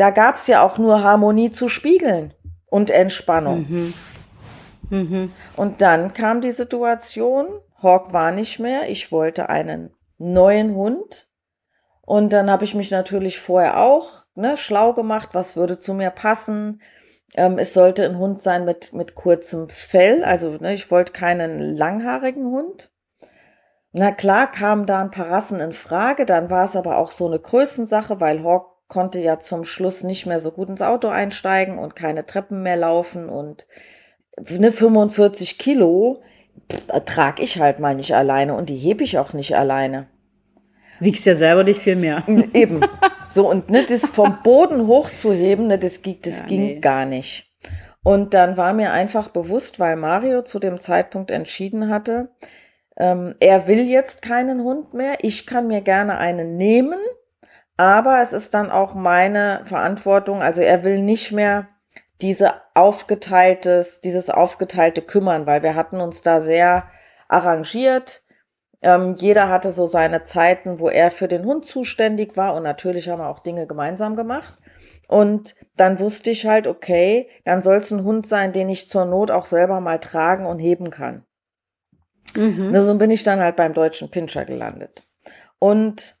Da 0.00 0.08
gab 0.08 0.36
es 0.36 0.46
ja 0.46 0.62
auch 0.62 0.78
nur 0.78 1.02
Harmonie 1.02 1.50
zu 1.50 1.68
spiegeln 1.68 2.32
und 2.70 2.90
Entspannung. 2.90 3.66
Mhm. 3.68 3.94
Mhm. 4.88 5.32
Und 5.56 5.82
dann 5.82 6.14
kam 6.14 6.40
die 6.40 6.52
Situation, 6.52 7.48
Hawk 7.82 8.14
war 8.14 8.30
nicht 8.30 8.58
mehr, 8.58 8.88
ich 8.88 9.12
wollte 9.12 9.50
einen 9.50 9.94
neuen 10.16 10.74
Hund 10.74 11.28
und 12.00 12.32
dann 12.32 12.50
habe 12.50 12.64
ich 12.64 12.74
mich 12.74 12.90
natürlich 12.90 13.38
vorher 13.40 13.78
auch 13.78 14.24
ne, 14.34 14.56
schlau 14.56 14.94
gemacht, 14.94 15.28
was 15.32 15.54
würde 15.54 15.78
zu 15.78 15.92
mir 15.92 16.08
passen. 16.08 16.80
Ähm, 17.34 17.58
es 17.58 17.74
sollte 17.74 18.06
ein 18.06 18.16
Hund 18.16 18.40
sein 18.40 18.64
mit, 18.64 18.94
mit 18.94 19.14
kurzem 19.14 19.68
Fell. 19.68 20.24
Also 20.24 20.56
ne, 20.60 20.72
ich 20.72 20.90
wollte 20.90 21.12
keinen 21.12 21.76
langhaarigen 21.76 22.46
Hund. 22.46 22.90
Na 23.92 24.12
klar 24.12 24.50
kamen 24.50 24.86
da 24.86 25.02
ein 25.02 25.10
paar 25.10 25.30
Rassen 25.30 25.60
in 25.60 25.74
Frage. 25.74 26.24
Dann 26.24 26.48
war 26.48 26.64
es 26.64 26.74
aber 26.74 26.96
auch 26.96 27.10
so 27.10 27.26
eine 27.26 27.38
Größensache, 27.38 28.18
weil 28.18 28.42
Hawk 28.42 28.69
konnte 28.90 29.20
ja 29.20 29.40
zum 29.40 29.64
Schluss 29.64 30.02
nicht 30.02 30.26
mehr 30.26 30.40
so 30.40 30.50
gut 30.50 30.68
ins 30.68 30.82
Auto 30.82 31.08
einsteigen 31.08 31.78
und 31.78 31.96
keine 31.96 32.26
Treppen 32.26 32.62
mehr 32.62 32.76
laufen 32.76 33.30
und 33.30 33.66
ne 34.48 34.70
45 34.70 35.56
Kilo 35.58 36.22
trage 37.06 37.42
ich 37.42 37.58
halt 37.58 37.78
mal 37.78 37.94
nicht 37.94 38.14
alleine 38.14 38.54
und 38.54 38.68
die 38.68 38.76
hebe 38.76 39.02
ich 39.02 39.18
auch 39.18 39.32
nicht 39.32 39.56
alleine. 39.56 40.08
Wiegst 40.98 41.24
ja 41.24 41.34
selber 41.34 41.64
nicht 41.64 41.80
viel 41.80 41.96
mehr. 41.96 42.22
Eben. 42.52 42.82
So, 43.30 43.48
und 43.48 43.70
ne, 43.70 43.84
das 43.88 44.10
vom 44.10 44.42
Boden 44.42 44.86
hochzuheben, 44.86 45.68
ne, 45.68 45.78
das, 45.78 46.02
das 46.02 46.40
ja, 46.40 46.46
ging 46.46 46.64
nee. 46.64 46.80
gar 46.80 47.06
nicht. 47.06 47.50
Und 48.02 48.34
dann 48.34 48.56
war 48.56 48.72
mir 48.72 48.92
einfach 48.92 49.28
bewusst, 49.28 49.80
weil 49.80 49.96
Mario 49.96 50.42
zu 50.42 50.58
dem 50.58 50.80
Zeitpunkt 50.80 51.30
entschieden 51.30 51.88
hatte, 51.88 52.30
ähm, 52.98 53.34
er 53.40 53.66
will 53.66 53.88
jetzt 53.88 54.20
keinen 54.20 54.62
Hund 54.62 54.92
mehr. 54.94 55.18
Ich 55.22 55.46
kann 55.46 55.68
mir 55.68 55.80
gerne 55.80 56.18
einen 56.18 56.56
nehmen, 56.56 56.98
aber 57.80 58.20
es 58.20 58.34
ist 58.34 58.52
dann 58.52 58.70
auch 58.70 58.92
meine 58.92 59.62
Verantwortung. 59.64 60.42
Also 60.42 60.60
er 60.60 60.84
will 60.84 61.00
nicht 61.00 61.32
mehr 61.32 61.66
diese 62.20 62.52
aufgeteiltes, 62.74 64.02
dieses 64.02 64.28
aufgeteilte 64.28 65.00
kümmern, 65.00 65.46
weil 65.46 65.62
wir 65.62 65.74
hatten 65.74 65.98
uns 65.98 66.20
da 66.20 66.42
sehr 66.42 66.90
arrangiert. 67.26 68.22
Ähm, 68.82 69.14
jeder 69.14 69.48
hatte 69.48 69.70
so 69.70 69.86
seine 69.86 70.24
Zeiten, 70.24 70.78
wo 70.78 70.90
er 70.90 71.10
für 71.10 71.26
den 71.26 71.46
Hund 71.46 71.64
zuständig 71.64 72.36
war 72.36 72.54
und 72.54 72.64
natürlich 72.64 73.08
haben 73.08 73.20
wir 73.20 73.30
auch 73.30 73.38
Dinge 73.38 73.66
gemeinsam 73.66 74.14
gemacht. 74.14 74.56
Und 75.08 75.54
dann 75.78 76.00
wusste 76.00 76.30
ich 76.30 76.44
halt, 76.44 76.66
okay, 76.66 77.30
dann 77.46 77.62
soll 77.62 77.76
es 77.76 77.90
ein 77.90 78.04
Hund 78.04 78.26
sein, 78.26 78.52
den 78.52 78.68
ich 78.68 78.90
zur 78.90 79.06
Not 79.06 79.30
auch 79.30 79.46
selber 79.46 79.80
mal 79.80 80.00
tragen 80.00 80.44
und 80.44 80.58
heben 80.58 80.90
kann. 80.90 81.24
Mhm. 82.36 82.78
So 82.78 82.94
bin 82.96 83.10
ich 83.10 83.22
dann 83.22 83.40
halt 83.40 83.56
beim 83.56 83.72
deutschen 83.72 84.10
Pinscher 84.10 84.44
gelandet. 84.44 85.02
Und 85.58 86.19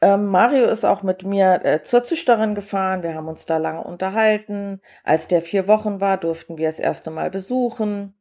ähm, 0.00 0.26
Mario 0.26 0.66
ist 0.66 0.84
auch 0.84 1.02
mit 1.02 1.24
mir 1.24 1.64
äh, 1.64 1.82
zur 1.82 2.04
Züchterin 2.04 2.54
gefahren. 2.54 3.02
Wir 3.02 3.14
haben 3.14 3.28
uns 3.28 3.46
da 3.46 3.56
lange 3.56 3.82
unterhalten. 3.82 4.80
Als 5.02 5.26
der 5.26 5.42
vier 5.42 5.66
Wochen 5.66 6.00
war, 6.00 6.18
durften 6.18 6.56
wir 6.56 6.68
das 6.68 6.78
erste 6.78 7.10
Mal 7.10 7.30
besuchen. 7.30 8.14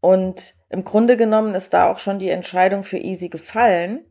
Und 0.00 0.54
im 0.68 0.84
Grunde 0.84 1.16
genommen 1.16 1.54
ist 1.54 1.72
da 1.72 1.90
auch 1.90 1.98
schon 1.98 2.18
die 2.18 2.28
Entscheidung 2.28 2.82
für 2.82 2.98
Easy 2.98 3.28
gefallen. 3.28 4.04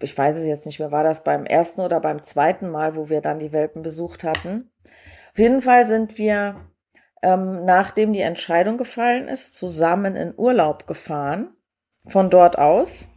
Ich 0.00 0.16
weiß 0.16 0.36
es 0.36 0.46
jetzt 0.46 0.66
nicht 0.66 0.78
mehr, 0.78 0.92
war 0.92 1.02
das 1.02 1.24
beim 1.24 1.44
ersten 1.44 1.80
oder 1.80 1.98
beim 1.98 2.22
zweiten 2.22 2.70
Mal, 2.70 2.94
wo 2.94 3.08
wir 3.08 3.20
dann 3.20 3.38
die 3.38 3.52
Welpen 3.52 3.82
besucht 3.82 4.22
hatten. 4.22 4.70
Auf 5.32 5.38
jeden 5.38 5.62
Fall 5.62 5.86
sind 5.86 6.18
wir, 6.18 6.56
ähm, 7.22 7.64
nachdem 7.64 8.12
die 8.12 8.20
Entscheidung 8.20 8.76
gefallen 8.76 9.28
ist, 9.28 9.54
zusammen 9.54 10.14
in 10.14 10.34
Urlaub 10.36 10.86
gefahren. 10.86 11.56
Von 12.06 12.30
dort 12.30 12.58
aus. 12.58 13.08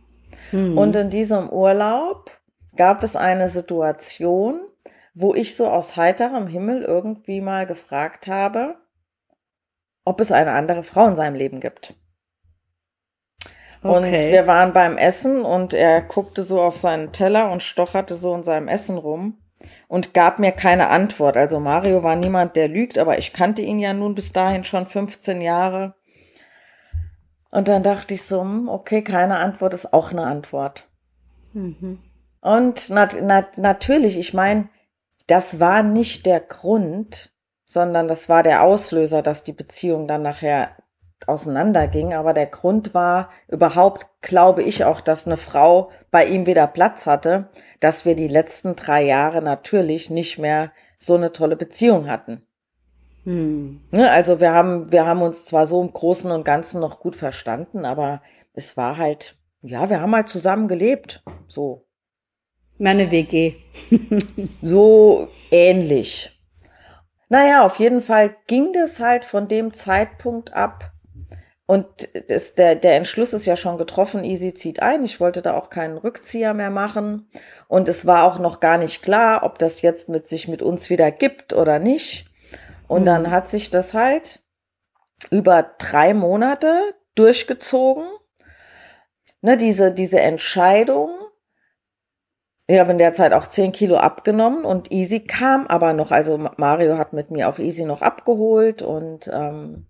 Hm. 0.52 0.78
Und 0.78 0.96
in 0.96 1.10
diesem 1.10 1.50
Urlaub 1.50 2.32
gab 2.76 3.04
es 3.04 3.16
eine 3.16 3.50
Situation, 3.50 4.60
wo 5.14 5.34
ich 5.34 5.56
so 5.56 5.68
aus 5.68 5.96
heiterem 5.96 6.48
Himmel 6.48 6.84
irgendwie 6.84 7.42
mal 7.42 7.66
gefragt 7.66 8.28
habe, 8.28 8.76
ob 10.04 10.20
es 10.20 10.32
eine 10.32 10.52
andere 10.52 10.84
Frau 10.84 11.08
in 11.08 11.16
seinem 11.16 11.36
Leben 11.36 11.60
gibt. 11.60 11.96
Okay. 13.82 13.98
Und 13.98 14.32
wir 14.32 14.48
waren 14.48 14.74
beim 14.74 14.98
Essen 14.98 15.42
und 15.44 15.74
er 15.74 16.02
guckte 16.02 16.44
so 16.44 16.62
auf 16.62 16.76
seinen 16.76 17.12
Teller 17.12 17.52
und 17.52 17.62
stocherte 17.62 18.16
so 18.16 18.34
in 18.34 18.44
seinem 18.44 18.68
Essen 18.68 18.98
rum 18.98 19.38
und 19.88 20.14
gab 20.14 20.40
mir 20.40 20.52
keine 20.52 20.90
Antwort. 20.90 21.38
Also 21.38 21.60
Mario 21.60 22.04
war 22.04 22.16
niemand, 22.16 22.56
der 22.56 22.68
lügt, 22.68 22.98
aber 22.98 23.18
ich 23.18 23.32
kannte 23.32 23.62
ihn 23.62 23.80
ja 23.80 23.94
nun 23.94 24.16
bis 24.16 24.34
dahin 24.34 24.64
schon 24.64 24.86
15 24.86 25.40
Jahre. 25.42 25.96
Und 27.56 27.70
dann 27.70 27.84
dachte 27.84 28.14
ich 28.14 28.24
so, 28.24 28.42
hm, 28.42 28.68
okay, 28.68 29.02
keine 29.02 29.38
Antwort 29.38 29.74
ist 29.74 29.94
auch 29.94 30.12
eine 30.12 30.24
Antwort. 30.24 30.90
Mhm. 31.54 32.00
Und 32.42 32.90
nat 32.90 33.22
nat 33.22 33.58
natürlich, 33.58 34.20
ich 34.20 34.34
meine, 34.34 34.68
das 35.28 35.62
war 35.62 35.82
nicht 35.82 36.26
der 36.26 36.42
Grund, 36.42 37.32
sondern 37.64 38.10
das 38.10 38.28
war 38.28 38.44
der 38.44 38.62
Auslöser, 38.62 39.22
dass 39.22 39.46
die 39.46 39.54
Beziehung 39.54 40.06
dann 40.06 40.22
nachher 40.22 40.76
auseinanderging. 41.28 42.14
Aber 42.14 42.34
der 42.34 42.48
Grund 42.48 42.94
war 42.94 43.30
überhaupt, 43.48 44.08
glaube 44.20 44.62
ich 44.62 44.84
auch, 44.84 45.00
dass 45.00 45.26
eine 45.26 45.38
Frau 45.38 45.92
bei 46.12 46.26
ihm 46.26 46.48
wieder 46.48 46.68
Platz 46.68 47.06
hatte, 47.06 47.48
dass 47.80 48.04
wir 48.04 48.18
die 48.18 48.28
letzten 48.28 48.76
drei 48.76 49.02
Jahre 49.04 49.42
natürlich 49.42 50.10
nicht 50.10 50.38
mehr 50.38 50.74
so 51.00 51.16
eine 51.16 51.32
tolle 51.32 51.56
Beziehung 51.56 52.10
hatten. 52.10 52.46
Hm. 53.26 53.82
Ne, 53.92 54.10
also 54.12 54.40
wir 54.40 54.54
haben, 54.54 54.92
wir 54.92 55.06
haben 55.06 55.22
uns 55.22 55.46
zwar 55.46 55.68
so 55.68 55.82
im 55.82 55.92
Großen 55.92 56.32
und 56.32 56.46
Ganzen 56.46 56.80
noch 56.80 57.00
gut 57.00 57.16
verstanden, 57.16 57.84
aber 57.84 58.22
es 58.54 58.78
war 58.78 58.98
halt, 58.98 59.38
ja, 59.62 59.90
wir 59.90 60.00
haben 60.00 60.16
halt 60.16 60.30
zusammen 60.30 60.68
gelebt. 60.68 61.24
So. 61.48 61.86
Meine 62.78 63.12
WG. 63.12 63.56
so 64.62 65.28
ähnlich. 65.52 66.32
Naja, 67.30 67.66
auf 67.66 67.80
jeden 67.80 68.02
Fall 68.02 68.36
ging 68.48 68.72
das 68.74 69.00
halt 69.00 69.26
von 69.26 69.48
dem 69.48 69.74
Zeitpunkt 69.74 70.54
ab. 70.54 70.92
Und 71.66 72.10
das, 72.28 72.54
der, 72.54 72.76
der 72.76 72.96
Entschluss 72.96 73.34
ist 73.34 73.48
ja 73.48 73.58
schon 73.58 73.80
getroffen, 73.80 74.24
Easy 74.24 74.54
zieht 74.54 74.84
ein. 74.84 75.04
Ich 75.04 75.20
wollte 75.20 75.42
da 75.42 75.56
auch 75.56 75.72
keinen 75.72 75.98
Rückzieher 75.98 76.54
mehr 76.54 76.70
machen. 76.70 77.28
Und 77.68 77.90
es 77.90 78.06
war 78.06 78.24
auch 78.24 78.38
noch 78.38 78.60
gar 78.60 78.78
nicht 78.78 79.02
klar, 79.02 79.42
ob 79.42 79.58
das 79.58 79.82
jetzt 79.82 80.08
mit 80.08 80.28
sich 80.28 80.48
mit 80.48 80.62
uns 80.62 80.92
wieder 80.92 81.10
gibt 81.10 81.54
oder 81.54 81.80
nicht. 81.80 82.30
Und 82.88 83.02
mhm. 83.02 83.06
dann 83.06 83.32
hat 83.32 83.50
sich 83.50 83.70
das 83.70 83.94
halt 83.94 84.44
über 85.32 85.64
drei 85.78 86.14
Monate 86.14 86.96
durchgezogen. 87.16 88.06
Ne, 89.42 89.58
diese, 89.58 89.92
diese 89.92 90.20
Entscheidung, 90.20 91.10
ich 92.68 92.80
habe 92.80 92.92
in 92.92 92.98
der 92.98 93.14
Zeit 93.14 93.32
auch 93.32 93.46
10 93.46 93.72
Kilo 93.74 93.98
abgenommen 93.98 94.66
und 94.66 94.92
Easy 94.92 95.20
kam 95.20 95.68
aber 95.68 95.94
noch. 95.94 96.12
Also 96.12 96.38
Mario 96.58 96.98
hat 96.98 97.14
mit 97.14 97.30
mir 97.30 97.48
auch 97.48 97.60
Easy 97.60 97.86
noch 97.86 98.02
abgeholt 98.02 98.82
und 98.82 99.30
ähm, 99.32 99.88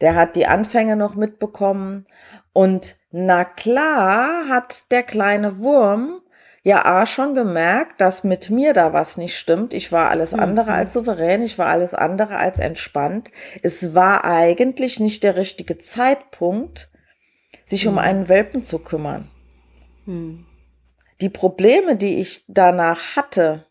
der 0.00 0.14
hat 0.14 0.34
die 0.34 0.46
Anfänge 0.46 0.96
noch 0.96 1.16
mitbekommen. 1.16 2.06
Und 2.52 2.96
na 3.10 3.44
klar 3.44 4.48
hat 4.48 4.90
der 4.90 5.02
kleine 5.02 5.58
Wurm 5.58 6.20
ja 6.64 6.84
A 6.84 7.06
schon 7.06 7.34
gemerkt, 7.34 8.00
dass 8.00 8.24
mit 8.24 8.50
mir 8.50 8.72
da 8.72 8.92
was 8.92 9.16
nicht 9.16 9.38
stimmt. 9.38 9.74
Ich 9.74 9.92
war 9.92 10.08
alles 10.08 10.34
andere 10.34 10.70
mhm. 10.70 10.76
als 10.76 10.92
souverän, 10.94 11.42
ich 11.42 11.58
war 11.58 11.66
alles 11.66 11.94
andere 11.94 12.36
als 12.36 12.58
entspannt. 12.58 13.30
Es 13.62 13.94
war 13.94 14.24
eigentlich 14.24 14.98
nicht 14.98 15.22
der 15.22 15.36
richtige 15.36 15.78
Zeitpunkt, 15.78 16.88
sich 17.66 17.84
mhm. 17.84 17.92
um 17.92 17.98
einen 17.98 18.28
Welpen 18.28 18.62
zu 18.62 18.78
kümmern. 18.78 19.30
Mhm. 20.06 20.46
Die 21.20 21.28
Probleme, 21.28 21.96
die 21.96 22.18
ich 22.18 22.44
danach 22.48 23.14
hatte, 23.14 23.66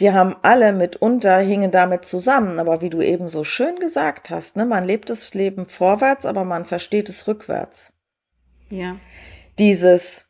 die 0.00 0.12
haben 0.12 0.34
alle 0.42 0.72
mitunter, 0.72 1.38
hingen 1.38 1.70
damit 1.70 2.04
zusammen. 2.04 2.58
Aber 2.58 2.82
wie 2.82 2.90
du 2.90 3.00
eben 3.02 3.28
so 3.28 3.44
schön 3.44 3.76
gesagt 3.76 4.30
hast, 4.30 4.56
ne, 4.56 4.64
man 4.64 4.84
lebt 4.84 5.10
das 5.10 5.32
Leben 5.34 5.66
vorwärts, 5.66 6.26
aber 6.26 6.44
man 6.44 6.64
versteht 6.64 7.08
es 7.08 7.28
rückwärts. 7.28 7.92
Ja. 8.68 8.96
Dieses, 9.58 10.29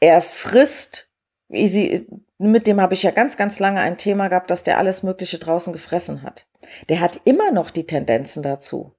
er 0.00 0.22
frisst, 0.22 1.08
Easy, 1.50 2.06
mit 2.38 2.66
dem 2.66 2.80
habe 2.80 2.94
ich 2.94 3.02
ja 3.02 3.10
ganz, 3.10 3.36
ganz 3.36 3.58
lange 3.58 3.80
ein 3.80 3.98
Thema 3.98 4.28
gehabt, 4.28 4.50
dass 4.50 4.64
der 4.64 4.78
alles 4.78 5.02
Mögliche 5.02 5.38
draußen 5.38 5.72
gefressen 5.72 6.22
hat. 6.22 6.46
Der 6.88 7.00
hat 7.00 7.20
immer 7.24 7.50
noch 7.50 7.70
die 7.70 7.86
Tendenzen 7.86 8.42
dazu. 8.42 8.94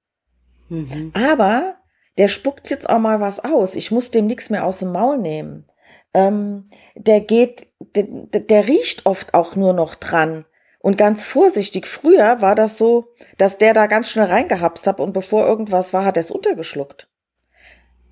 Mhm. 0.69 1.11
Aber 1.13 1.77
der 2.17 2.27
spuckt 2.27 2.69
jetzt 2.69 2.89
auch 2.89 2.99
mal 2.99 3.19
was 3.19 3.43
aus. 3.43 3.75
Ich 3.75 3.91
muss 3.91 4.11
dem 4.11 4.27
nichts 4.27 4.49
mehr 4.49 4.65
aus 4.65 4.79
dem 4.79 4.91
Maul 4.91 5.17
nehmen. 5.17 5.65
Ähm, 6.13 6.67
der 6.95 7.21
geht, 7.21 7.67
der, 7.79 8.03
der 8.03 8.67
riecht 8.67 9.05
oft 9.05 9.33
auch 9.33 9.55
nur 9.55 9.73
noch 9.73 9.95
dran. 9.95 10.45
Und 10.79 10.97
ganz 10.97 11.23
vorsichtig, 11.23 11.87
früher 11.87 12.41
war 12.41 12.55
das 12.55 12.77
so, 12.77 13.07
dass 13.37 13.57
der 13.57 13.73
da 13.73 13.85
ganz 13.87 14.09
schnell 14.09 14.25
reingehapst 14.25 14.87
hat 14.87 14.99
und 14.99 15.13
bevor 15.13 15.45
irgendwas 15.45 15.93
war, 15.93 16.03
hat 16.03 16.17
er 16.17 16.21
es 16.21 16.31
untergeschluckt. 16.31 17.09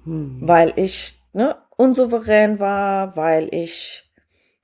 Hm. 0.05 0.39
Weil 0.41 0.73
ich 0.75 1.19
ne, 1.33 1.55
unsouverän 1.79 2.59
war, 2.59 3.15
weil 3.15 3.47
ich 3.55 4.11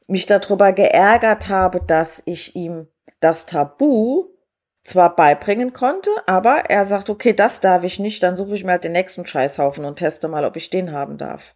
mich 0.08 0.26
darüber 0.26 0.74
geärgert 0.74 1.48
habe, 1.48 1.80
dass 1.80 2.22
ich 2.26 2.56
ihm 2.56 2.88
das 3.22 3.46
Tabu 3.46 4.26
zwar 4.84 5.16
beibringen 5.16 5.72
konnte, 5.72 6.10
aber 6.28 6.70
er 6.70 6.86
sagt, 6.86 7.10
okay, 7.10 7.34
das 7.34 7.62
darf 7.62 7.84
ich 7.84 8.00
nicht, 8.00 8.22
dann 8.22 8.36
suche 8.36 8.54
ich 8.54 8.64
mir 8.66 8.74
halt 8.74 8.84
den 8.84 8.92
nächsten 8.92 9.26
Scheißhaufen 9.26 9.86
und 9.86 9.96
teste 9.96 10.28
mal, 10.28 10.46
ob 10.46 10.58
ich 10.58 10.70
den 10.70 10.92
haben 10.92 11.18
darf. 11.18 11.56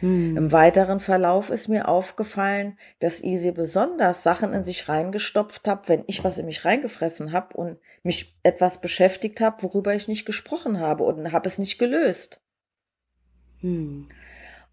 Hm. 0.00 0.36
Im 0.36 0.52
weiteren 0.52 0.98
Verlauf 0.98 1.50
ist 1.50 1.68
mir 1.68 1.88
aufgefallen, 1.88 2.78
dass 2.98 3.22
Easy 3.22 3.52
besonders 3.52 4.22
Sachen 4.22 4.52
in 4.52 4.64
sich 4.64 4.88
reingestopft 4.88 5.68
hat, 5.68 5.88
wenn 5.90 6.04
ich 6.06 6.24
was 6.24 6.38
in 6.38 6.46
mich 6.46 6.64
reingefressen 6.64 7.32
habe 7.32 7.56
und 7.56 7.78
mich 8.02 8.36
etwas 8.42 8.80
beschäftigt 8.80 9.40
habe, 9.40 9.62
worüber 9.62 9.94
ich 9.94 10.08
nicht 10.08 10.24
gesprochen 10.24 10.80
habe 10.80 11.04
und 11.04 11.32
habe 11.32 11.48
es 11.48 11.58
nicht 11.58 11.78
gelöst. 11.78 12.40
Hm. 13.60 14.08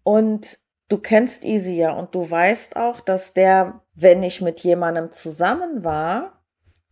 Und 0.04 0.58
du 0.88 0.98
kennst 0.98 1.44
Easy 1.44 1.74
ja 1.74 1.92
und 1.92 2.14
du 2.14 2.30
weißt 2.30 2.76
auch, 2.76 3.00
dass 3.00 3.32
der, 3.32 3.80
wenn 3.94 4.22
ich 4.22 4.40
mit 4.40 4.60
jemandem 4.60 5.10
zusammen 5.10 5.82
war 5.82 6.44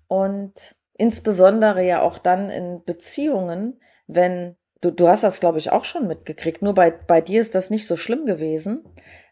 und 0.09 0.75
insbesondere 0.95 1.85
ja 1.85 2.00
auch 2.02 2.19
dann 2.19 2.50
in 2.50 2.83
Beziehungen, 2.85 3.81
wenn 4.07 4.57
du, 4.81 4.90
du 4.90 5.09
hast 5.09 5.23
das, 5.23 5.40
glaube 5.40 5.59
ich, 5.59 5.71
auch 5.71 5.85
schon 5.85 6.09
mitgekriegt, 6.09 6.62
nur 6.62 6.75
bei, 6.75 6.90
bei 6.90 7.21
dir 7.21 7.40
ist 7.40 7.54
das 7.54 7.71
nicht 7.71 7.87
so 7.87 7.97
schlimm 7.97 8.26
gewesen. 8.26 8.85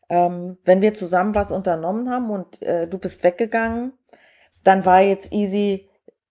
Ähm, 0.09 0.59
wenn 0.65 0.83
wir 0.83 0.95
zusammen 0.95 1.35
was 1.35 1.53
unternommen 1.53 2.11
haben 2.11 2.31
und 2.31 2.63
äh, 2.63 2.87
du 2.87 2.99
bist 2.99 3.25
weggegangen, 3.25 3.93
dann 4.65 4.85
war 4.85 5.01
jetzt 5.01 5.33
easy 5.33 5.89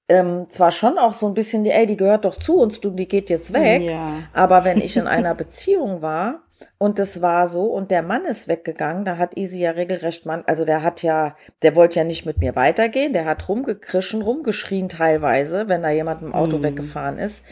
ähm, 0.08 0.50
zwar 0.50 0.72
schon 0.72 0.98
auch 0.98 1.14
so 1.14 1.28
ein 1.28 1.34
bisschen 1.34 1.64
die, 1.64 1.72
ey, 1.72 1.86
die 1.86 1.98
gehört 1.98 2.26
doch 2.26 2.36
zu 2.36 2.60
uns, 2.60 2.82
du, 2.82 2.92
die 2.92 3.08
geht 3.08 3.30
jetzt 3.30 3.54
weg. 3.54 3.84
Ja. 3.84 4.24
Aber 4.34 4.66
wenn 4.66 4.80
ich 4.80 4.98
in 4.98 5.08
einer 5.08 5.36
Beziehung 5.36 6.02
war 6.02 6.44
und 6.78 7.00
das 7.00 7.22
war 7.22 7.48
so 7.48 7.66
und 7.66 7.92
der 7.92 8.04
Mann 8.04 8.26
ist 8.26 8.48
weggegangen, 8.48 9.06
da 9.06 9.18
hat 9.18 9.38
Easy 9.38 9.60
ja 9.60 9.72
regelrecht 9.72 10.26
Mann, 10.26 10.44
also 10.46 10.66
der 10.66 10.84
hat 10.84 11.04
ja, 11.04 11.36
der 11.62 11.76
wollte 11.76 12.00
ja 12.00 12.04
nicht 12.04 12.26
mit 12.26 12.40
mir 12.40 12.56
weitergehen, 12.56 13.14
der 13.14 13.26
hat 13.26 13.48
rumgekrischen, 13.48 14.22
rumgeschrien 14.22 14.90
teilweise, 14.90 15.70
wenn 15.70 15.84
da 15.84 15.90
jemand 15.90 16.22
im 16.22 16.34
Auto 16.34 16.58
mhm. 16.58 16.64
weggefahren 16.64 17.18
ist. 17.18 17.44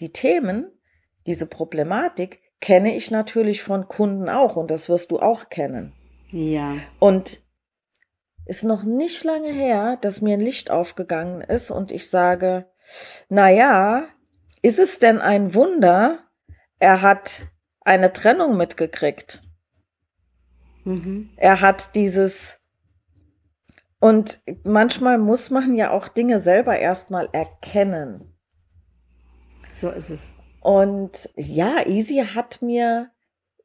Die 0.00 0.12
Themen, 0.12 0.70
diese 1.26 1.46
Problematik 1.46 2.40
kenne 2.60 2.94
ich 2.94 3.10
natürlich 3.10 3.62
von 3.62 3.88
Kunden 3.88 4.28
auch 4.28 4.56
und 4.56 4.70
das 4.70 4.88
wirst 4.88 5.10
du 5.10 5.18
auch 5.18 5.48
kennen. 5.48 5.92
Ja. 6.30 6.76
Und 6.98 7.40
ist 8.46 8.64
noch 8.64 8.82
nicht 8.82 9.24
lange 9.24 9.52
her, 9.52 9.98
dass 10.00 10.22
mir 10.22 10.34
ein 10.34 10.40
Licht 10.40 10.70
aufgegangen 10.70 11.42
ist 11.42 11.70
und 11.70 11.92
ich 11.92 12.08
sage, 12.08 12.66
na 13.28 13.50
ja, 13.50 14.04
ist 14.62 14.78
es 14.78 14.98
denn 14.98 15.20
ein 15.20 15.54
Wunder, 15.54 16.18
er 16.78 17.02
hat 17.02 17.42
eine 17.88 18.12
Trennung 18.12 18.56
mitgekriegt. 18.56 19.42
Mhm. 20.84 21.30
Er 21.36 21.60
hat 21.60 21.94
dieses 21.94 22.60
und 24.00 24.40
manchmal 24.62 25.18
muss 25.18 25.50
man 25.50 25.74
ja 25.74 25.90
auch 25.90 26.08
Dinge 26.08 26.38
selber 26.38 26.78
erstmal 26.78 27.28
erkennen. 27.32 28.38
So 29.72 29.90
ist 29.90 30.10
es. 30.10 30.32
Und 30.60 31.30
ja, 31.36 31.86
Easy 31.86 32.24
hat 32.34 32.62
mir 32.62 33.10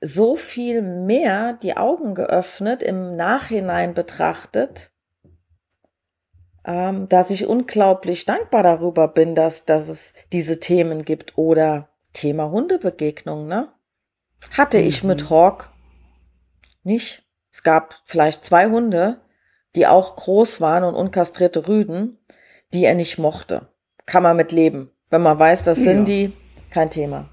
so 0.02 0.36
viel 0.36 0.82
mehr 0.82 1.54
die 1.54 1.78
Augen 1.78 2.16
geöffnet, 2.16 2.84
im 2.84 3.16
Nachhinein 3.16 3.94
betrachtet, 3.94 4.92
ähm, 6.66 7.10
dass 7.10 7.30
ich 7.30 7.48
unglaublich 7.48 8.26
dankbar 8.26 8.64
darüber 8.64 9.08
bin, 9.08 9.36
dass, 9.36 9.66
dass 9.66 9.88
es 9.88 10.14
diese 10.32 10.60
Themen 10.60 11.04
gibt. 11.04 11.38
Oder 11.38 11.90
Thema 12.14 12.50
Hundebegegnung, 12.52 13.48
ne? 13.48 13.73
Hatte 14.52 14.78
ich 14.78 15.04
mit 15.04 15.24
mhm. 15.24 15.30
Hawk 15.30 15.70
nicht. 16.84 17.24
Es 17.52 17.64
gab 17.64 17.96
vielleicht 18.06 18.44
zwei 18.44 18.68
Hunde, 18.68 19.22
die 19.76 19.88
auch 19.88 20.16
groß 20.16 20.62
waren 20.62 20.84
und 20.84 20.96
unkastrierte 20.96 21.68
Rüden, 21.68 22.18
die 22.74 22.86
er 22.86 22.96
nicht 22.96 23.18
mochte. 23.18 23.68
Kann 24.06 24.24
man 24.24 24.38
mit 24.38 24.52
leben. 24.52 24.92
Wenn 25.10 25.22
man 25.22 25.38
weiß, 25.38 25.64
das 25.64 25.78
sind 25.78 26.10
ja. 26.10 26.16
die, 26.28 26.34
kein 26.72 26.90
Thema. 26.90 27.30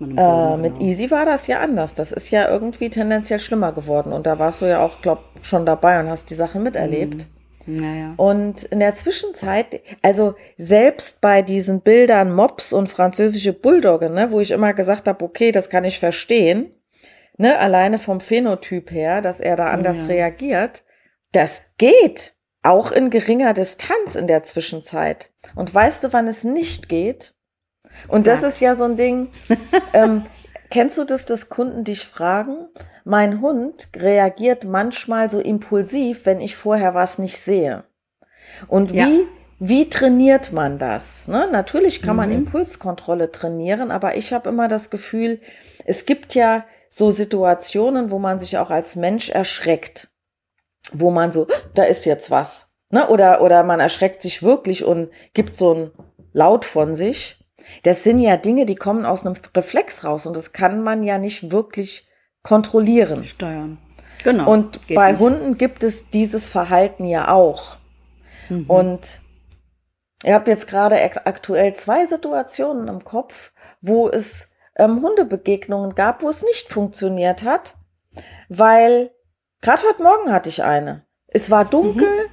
Äh, 0.00 0.56
mit 0.56 0.80
Easy 0.80 1.10
war 1.10 1.24
das 1.24 1.46
ja 1.46 1.60
anders. 1.60 1.94
Das 1.94 2.10
ist 2.10 2.30
ja 2.30 2.48
irgendwie 2.48 2.90
tendenziell 2.90 3.38
schlimmer 3.38 3.72
geworden. 3.72 4.12
Und 4.12 4.26
da 4.26 4.38
warst 4.38 4.62
du 4.62 4.66
ja 4.66 4.80
auch, 4.80 5.00
glaub, 5.02 5.22
schon 5.42 5.66
dabei 5.66 6.00
und 6.00 6.08
hast 6.08 6.30
die 6.30 6.34
Sachen 6.34 6.62
miterlebt. 6.62 7.26
Mhm. 7.26 7.37
Naja. 7.68 8.14
Und 8.16 8.62
in 8.64 8.80
der 8.80 8.94
Zwischenzeit, 8.94 9.82
also 10.00 10.34
selbst 10.56 11.20
bei 11.20 11.42
diesen 11.42 11.82
Bildern 11.82 12.34
Mops 12.34 12.72
und 12.72 12.88
französische 12.88 13.52
Bulldogge, 13.52 14.08
ne, 14.08 14.30
wo 14.30 14.40
ich 14.40 14.52
immer 14.52 14.72
gesagt 14.72 15.06
habe, 15.06 15.22
okay, 15.22 15.52
das 15.52 15.68
kann 15.68 15.84
ich 15.84 15.98
verstehen, 15.98 16.72
ne, 17.36 17.58
alleine 17.58 17.98
vom 17.98 18.20
Phänotyp 18.20 18.90
her, 18.90 19.20
dass 19.20 19.40
er 19.40 19.56
da 19.56 19.70
anders 19.70 20.00
ja. 20.02 20.06
reagiert, 20.06 20.84
das 21.32 21.74
geht 21.76 22.34
auch 22.62 22.90
in 22.90 23.10
geringer 23.10 23.52
Distanz 23.52 24.14
in 24.14 24.26
der 24.26 24.44
Zwischenzeit. 24.44 25.30
Und 25.54 25.72
weißt 25.74 26.04
du, 26.04 26.12
wann 26.14 26.26
es 26.26 26.44
nicht 26.44 26.88
geht? 26.88 27.34
Und 28.08 28.24
Sag. 28.24 28.40
das 28.40 28.54
ist 28.54 28.60
ja 28.60 28.74
so 28.74 28.84
ein 28.84 28.96
Ding. 28.96 29.28
ähm, 29.92 30.22
kennst 30.70 30.98
du 30.98 31.04
das, 31.04 31.26
dass 31.26 31.48
Kunden 31.48 31.84
dich 31.84 32.06
fragen? 32.06 32.68
Mein 33.04 33.40
Hund 33.40 33.88
reagiert 33.96 34.64
manchmal 34.64 35.30
so 35.30 35.40
impulsiv, 35.40 36.26
wenn 36.26 36.40
ich 36.40 36.56
vorher 36.56 36.94
was 36.94 37.18
nicht 37.18 37.40
sehe. 37.40 37.84
Und 38.66 38.92
wie, 38.92 38.98
ja. 38.98 39.26
wie 39.58 39.88
trainiert 39.88 40.52
man 40.52 40.78
das? 40.78 41.28
Ne? 41.28 41.48
Natürlich 41.50 42.02
kann 42.02 42.16
man 42.16 42.30
mhm. 42.30 42.36
Impulskontrolle 42.36 43.30
trainieren, 43.32 43.90
aber 43.90 44.16
ich 44.16 44.32
habe 44.32 44.48
immer 44.48 44.68
das 44.68 44.90
Gefühl, 44.90 45.40
es 45.84 46.06
gibt 46.06 46.34
ja 46.34 46.64
so 46.90 47.10
Situationen, 47.10 48.10
wo 48.10 48.18
man 48.18 48.38
sich 48.40 48.58
auch 48.58 48.70
als 48.70 48.96
Mensch 48.96 49.28
erschreckt, 49.28 50.08
wo 50.92 51.10
man 51.10 51.32
so, 51.32 51.46
da 51.74 51.84
ist 51.84 52.04
jetzt 52.04 52.30
was. 52.30 52.72
Ne? 52.90 53.08
Oder, 53.08 53.42
oder 53.42 53.62
man 53.62 53.80
erschreckt 53.80 54.22
sich 54.22 54.42
wirklich 54.42 54.84
und 54.84 55.10
gibt 55.34 55.54
so 55.54 55.74
ein 55.74 55.90
Laut 56.32 56.64
von 56.64 56.94
sich. 56.94 57.37
Das 57.82 58.04
sind 58.04 58.20
ja 58.20 58.36
Dinge, 58.36 58.66
die 58.66 58.74
kommen 58.74 59.04
aus 59.04 59.24
einem 59.24 59.36
Reflex 59.56 60.04
raus 60.04 60.26
und 60.26 60.36
das 60.36 60.52
kann 60.52 60.82
man 60.82 61.02
ja 61.02 61.18
nicht 61.18 61.50
wirklich 61.50 62.08
kontrollieren. 62.42 63.24
Steuern. 63.24 63.78
Genau. 64.24 64.50
Und 64.50 64.80
bei 64.94 65.12
nicht. 65.12 65.20
Hunden 65.20 65.58
gibt 65.58 65.84
es 65.84 66.10
dieses 66.10 66.48
Verhalten 66.48 67.04
ja 67.04 67.30
auch. 67.30 67.76
Mhm. 68.48 68.64
Und 68.68 69.20
ich 70.24 70.32
habe 70.32 70.50
jetzt 70.50 70.66
gerade 70.66 71.00
aktuell 71.26 71.74
zwei 71.74 72.06
Situationen 72.06 72.88
im 72.88 73.04
Kopf, 73.04 73.52
wo 73.80 74.08
es 74.08 74.50
ähm, 74.76 75.02
Hundebegegnungen 75.02 75.94
gab, 75.94 76.22
wo 76.22 76.28
es 76.28 76.42
nicht 76.42 76.68
funktioniert 76.68 77.44
hat, 77.44 77.76
weil 78.48 79.10
gerade 79.60 79.82
heute 79.88 80.02
Morgen 80.02 80.32
hatte 80.32 80.48
ich 80.48 80.64
eine. 80.64 81.04
Es 81.28 81.50
war 81.50 81.64
dunkel, 81.64 82.08
mhm. 82.08 82.30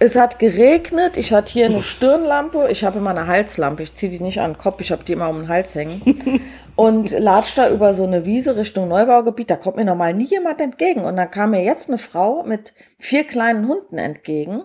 Es 0.00 0.14
hat 0.14 0.38
geregnet, 0.38 1.16
ich 1.16 1.32
hatte 1.32 1.52
hier 1.52 1.66
eine 1.66 1.82
Stirnlampe, 1.82 2.68
ich 2.70 2.84
habe 2.84 2.98
immer 2.98 3.10
eine 3.10 3.26
Halslampe, 3.26 3.82
ich 3.82 3.94
ziehe 3.94 4.12
die 4.12 4.20
nicht 4.20 4.40
an 4.40 4.52
den 4.52 4.58
Kopf, 4.58 4.80
ich 4.80 4.92
habe 4.92 5.02
die 5.02 5.12
immer 5.12 5.28
um 5.28 5.40
den 5.40 5.48
Hals 5.48 5.74
hängen. 5.74 6.40
Und 6.76 7.10
latsch 7.10 7.56
da 7.56 7.68
über 7.68 7.92
so 7.92 8.04
eine 8.04 8.24
Wiese 8.24 8.56
Richtung 8.56 8.86
Neubaugebiet, 8.86 9.50
da 9.50 9.56
kommt 9.56 9.76
mir 9.76 9.84
normal 9.84 10.14
nie 10.14 10.26
jemand 10.26 10.60
entgegen. 10.60 11.00
Und 11.00 11.16
dann 11.16 11.30
kam 11.30 11.50
mir 11.50 11.64
jetzt 11.64 11.88
eine 11.88 11.98
Frau 11.98 12.44
mit 12.44 12.74
vier 13.00 13.24
kleinen 13.24 13.66
Hunden 13.66 13.98
entgegen. 13.98 14.62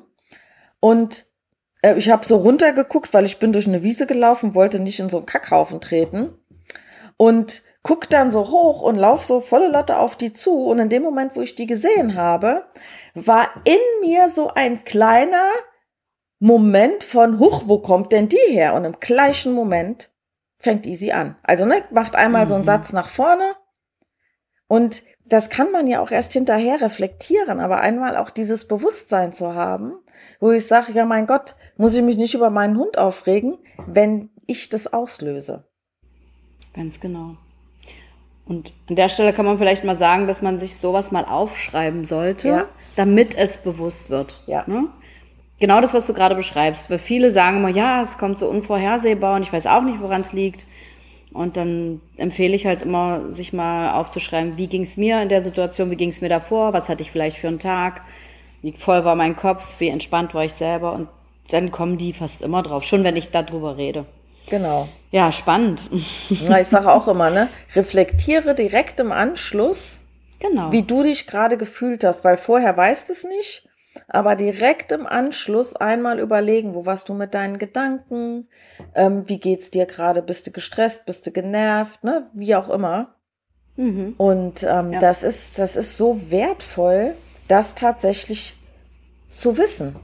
Und 0.79 1.25
äh, 1.81 1.95
ich 1.97 2.11
habe 2.11 2.23
so 2.25 2.37
runtergeguckt, 2.37 3.11
weil 3.15 3.25
ich 3.25 3.39
bin 3.39 3.53
durch 3.53 3.67
eine 3.67 3.81
Wiese 3.81 4.05
gelaufen, 4.05 4.53
wollte 4.53 4.79
nicht 4.79 4.99
in 4.99 5.09
so 5.09 5.17
einen 5.17 5.25
Kackhaufen 5.25 5.81
treten. 5.81 6.37
Und 7.17 7.63
guck 7.83 8.09
dann 8.09 8.31
so 8.31 8.49
hoch 8.49 8.81
und 8.81 8.95
lauf 8.95 9.23
so 9.25 9.41
volle 9.41 9.67
Lotte 9.67 9.99
auf 9.99 10.15
die 10.15 10.33
zu. 10.33 10.65
Und 10.65 10.79
in 10.79 10.89
dem 10.89 11.03
Moment, 11.03 11.35
wo 11.35 11.41
ich 11.41 11.55
die 11.55 11.67
gesehen 11.67 12.15
habe, 12.15 12.65
war 13.13 13.49
in 13.65 13.79
mir 14.01 14.29
so 14.29 14.49
ein 14.53 14.85
kleiner 14.85 15.49
Moment 16.39 17.03
von, 17.03 17.39
huch, 17.39 17.63
wo 17.67 17.79
kommt 17.79 18.11
denn 18.11 18.29
die 18.29 18.37
her? 18.49 18.73
Und 18.73 18.85
im 18.85 18.99
gleichen 18.99 19.53
Moment 19.53 20.11
fängt 20.57 20.87
Easy 20.87 21.11
an. 21.11 21.35
Also, 21.43 21.65
ne, 21.65 21.83
macht 21.91 22.15
einmal 22.15 22.43
mhm. 22.43 22.47
so 22.47 22.53
einen 22.55 22.63
mhm. 22.63 22.67
Satz 22.67 22.93
nach 22.93 23.09
vorne. 23.09 23.55
Und 24.67 25.03
das 25.25 25.49
kann 25.49 25.71
man 25.71 25.87
ja 25.87 26.01
auch 26.01 26.11
erst 26.11 26.33
hinterher 26.33 26.81
reflektieren, 26.81 27.59
aber 27.59 27.81
einmal 27.81 28.17
auch 28.17 28.29
dieses 28.29 28.67
Bewusstsein 28.67 29.33
zu 29.33 29.53
haben, 29.55 29.93
wo 30.39 30.51
ich 30.51 30.67
sage, 30.67 30.93
ja, 30.93 31.05
mein 31.05 31.27
Gott, 31.27 31.55
muss 31.77 31.93
ich 31.93 32.01
mich 32.01 32.17
nicht 32.17 32.33
über 32.33 32.49
meinen 32.49 32.77
Hund 32.77 32.97
aufregen, 32.97 33.57
wenn 33.87 34.29
ich 34.47 34.69
das 34.69 34.91
auslöse. 34.91 35.65
Ganz 36.73 36.99
genau. 36.99 37.37
Und 38.45 38.73
an 38.89 38.95
der 38.95 39.09
Stelle 39.09 39.31
kann 39.33 39.45
man 39.45 39.57
vielleicht 39.57 39.83
mal 39.85 39.97
sagen, 39.97 40.27
dass 40.27 40.41
man 40.41 40.59
sich 40.59 40.75
sowas 40.75 41.11
mal 41.11 41.25
aufschreiben 41.25 42.05
sollte, 42.05 42.47
Ja. 42.49 42.65
damit 42.95 43.35
es 43.35 43.57
bewusst 43.57 44.09
wird. 44.09 44.41
Ja. 44.47 44.65
Ne? 44.67 44.87
Genau 45.59 45.79
das, 45.79 45.93
was 45.93 46.07
du 46.07 46.13
gerade 46.13 46.35
beschreibst. 46.35 46.89
Weil 46.89 46.99
viele 46.99 47.31
sagen 47.31 47.57
immer, 47.57 47.69
ja, 47.69 48.01
es 48.01 48.17
kommt 48.17 48.37
so 48.39 48.47
unvorhersehbar 48.49 49.35
und 49.37 49.43
ich 49.43 49.53
weiß 49.53 49.67
auch 49.67 49.81
nicht, 49.83 50.01
woran 50.01 50.21
es 50.21 50.33
liegt. 50.33 50.65
Und 51.31 51.57
dann 51.57 52.01
empfehle 52.17 52.53
ich 52.53 52.65
halt 52.65 52.83
immer, 52.83 53.31
sich 53.31 53.53
mal 53.53 53.93
aufzuschreiben, 53.93 54.57
wie 54.57 54.67
ging 54.67 54.83
es 54.83 54.97
mir 54.97 55.21
in 55.21 55.29
der 55.29 55.41
Situation, 55.41 55.89
wie 55.89 55.95
ging 55.95 56.09
es 56.09 56.21
mir 56.21 56.29
davor, 56.29 56.73
was 56.73 56.89
hatte 56.89 57.01
ich 57.01 57.11
vielleicht 57.11 57.37
für 57.37 57.47
einen 57.47 57.59
Tag, 57.59 58.01
wie 58.61 58.73
voll 58.73 59.03
war 59.03 59.15
mein 59.15 59.35
Kopf, 59.35 59.79
wie 59.79 59.87
entspannt 59.87 60.33
war 60.35 60.43
ich 60.45 60.53
selber. 60.53 60.93
Und 60.93 61.07
dann 61.49 61.71
kommen 61.71 61.97
die 61.97 62.13
fast 62.13 62.41
immer 62.41 62.61
drauf, 62.61 62.83
schon 62.83 63.03
wenn 63.03 63.15
ich 63.15 63.31
darüber 63.31 63.77
rede. 63.77 64.05
Genau. 64.49 64.89
Ja, 65.11 65.31
spannend. 65.31 65.89
Na, 66.47 66.59
ich 66.59 66.67
sage 66.67 66.91
auch 66.91 67.07
immer, 67.07 67.29
ne, 67.29 67.49
reflektiere 67.75 68.55
direkt 68.55 68.99
im 68.99 69.11
Anschluss, 69.11 69.99
genau. 70.39 70.71
wie 70.71 70.83
du 70.83 71.03
dich 71.03 71.27
gerade 71.27 71.57
gefühlt 71.57 72.03
hast, 72.03 72.23
weil 72.23 72.37
vorher 72.37 72.75
weißt 72.75 73.09
es 73.09 73.23
nicht, 73.23 73.67
aber 74.07 74.35
direkt 74.35 74.91
im 74.91 75.05
Anschluss 75.05 75.75
einmal 75.75 76.19
überlegen, 76.19 76.73
wo 76.73 76.85
warst 76.85 77.09
du 77.09 77.13
mit 77.13 77.33
deinen 77.35 77.59
Gedanken, 77.59 78.47
ähm, 78.95 79.27
wie 79.29 79.39
geht's 79.39 79.69
dir 79.69 79.85
gerade, 79.85 80.21
bist 80.23 80.47
du 80.47 80.51
gestresst, 80.51 81.05
bist 81.05 81.27
du 81.27 81.31
genervt, 81.31 82.03
ne, 82.03 82.27
wie 82.33 82.55
auch 82.55 82.69
immer. 82.69 83.15
Mhm. 83.75 84.15
Und 84.17 84.63
ähm, 84.63 84.93
Ja. 84.93 84.99
das 84.99 85.23
ist, 85.23 85.59
das 85.59 85.75
ist 85.75 85.95
so 85.97 86.31
wertvoll, 86.31 87.15
das 87.47 87.75
tatsächlich 87.75 88.55
zu 89.29 89.57
wissen, 89.57 89.95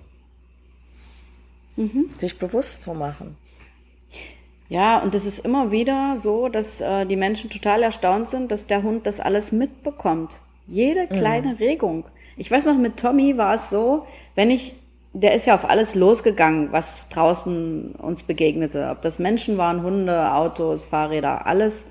Mhm. 1.76 2.10
sich 2.18 2.38
bewusst 2.38 2.84
zu 2.84 2.94
machen. 2.94 3.38
Ja, 4.70 5.00
und 5.00 5.16
es 5.16 5.26
ist 5.26 5.40
immer 5.40 5.72
wieder 5.72 6.16
so, 6.18 6.48
dass 6.48 6.80
äh, 6.80 7.06
die 7.06 7.16
Menschen 7.16 7.50
total 7.50 7.82
erstaunt 7.82 8.30
sind, 8.30 8.52
dass 8.52 8.68
der 8.68 8.84
Hund 8.84 9.08
das 9.08 9.20
alles 9.20 9.52
mitbekommt. 9.52 10.40
Jede 10.68 11.08
kleine 11.08 11.60
Regung. 11.60 12.06
Ich 12.38 12.52
weiß 12.52 12.66
noch, 12.66 12.78
mit 12.78 12.98
Tommy 12.98 13.38
war 13.38 13.56
es 13.56 13.72
so, 13.72 14.06
wenn 14.36 14.52
ich, 14.52 14.76
der 15.14 15.34
ist 15.34 15.48
ja 15.48 15.56
auf 15.56 15.68
alles 15.68 15.96
losgegangen, 15.96 16.72
was 16.72 17.10
draußen 17.10 17.96
uns 17.96 18.22
begegnete. 18.22 18.90
Ob 18.92 19.02
das 19.02 19.18
Menschen 19.18 19.58
waren, 19.58 19.82
Hunde, 19.82 20.32
Autos, 20.34 20.86
Fahrräder, 20.86 21.48
alles. 21.48 21.88